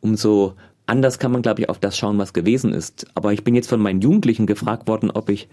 [0.00, 0.54] umso
[0.86, 3.06] anders kann man, glaube ich, auf das schauen, was gewesen ist.
[3.14, 5.48] Aber ich bin jetzt von meinen Jugendlichen gefragt worden, ob ich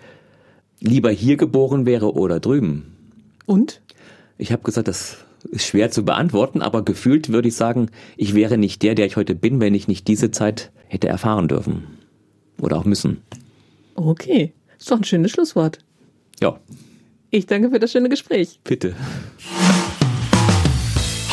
[0.79, 2.95] lieber hier geboren wäre oder drüben.
[3.45, 3.81] Und?
[4.37, 5.17] Ich habe gesagt, das
[5.51, 9.15] ist schwer zu beantworten, aber gefühlt würde ich sagen, ich wäre nicht der, der ich
[9.15, 11.83] heute bin, wenn ich nicht diese Zeit hätte erfahren dürfen.
[12.61, 13.21] Oder auch müssen.
[13.95, 15.79] Okay, ist doch ein schönes Schlusswort.
[16.41, 16.59] Ja,
[17.31, 18.59] Ich danke für das schöne Gespräch.
[18.63, 18.95] bitte.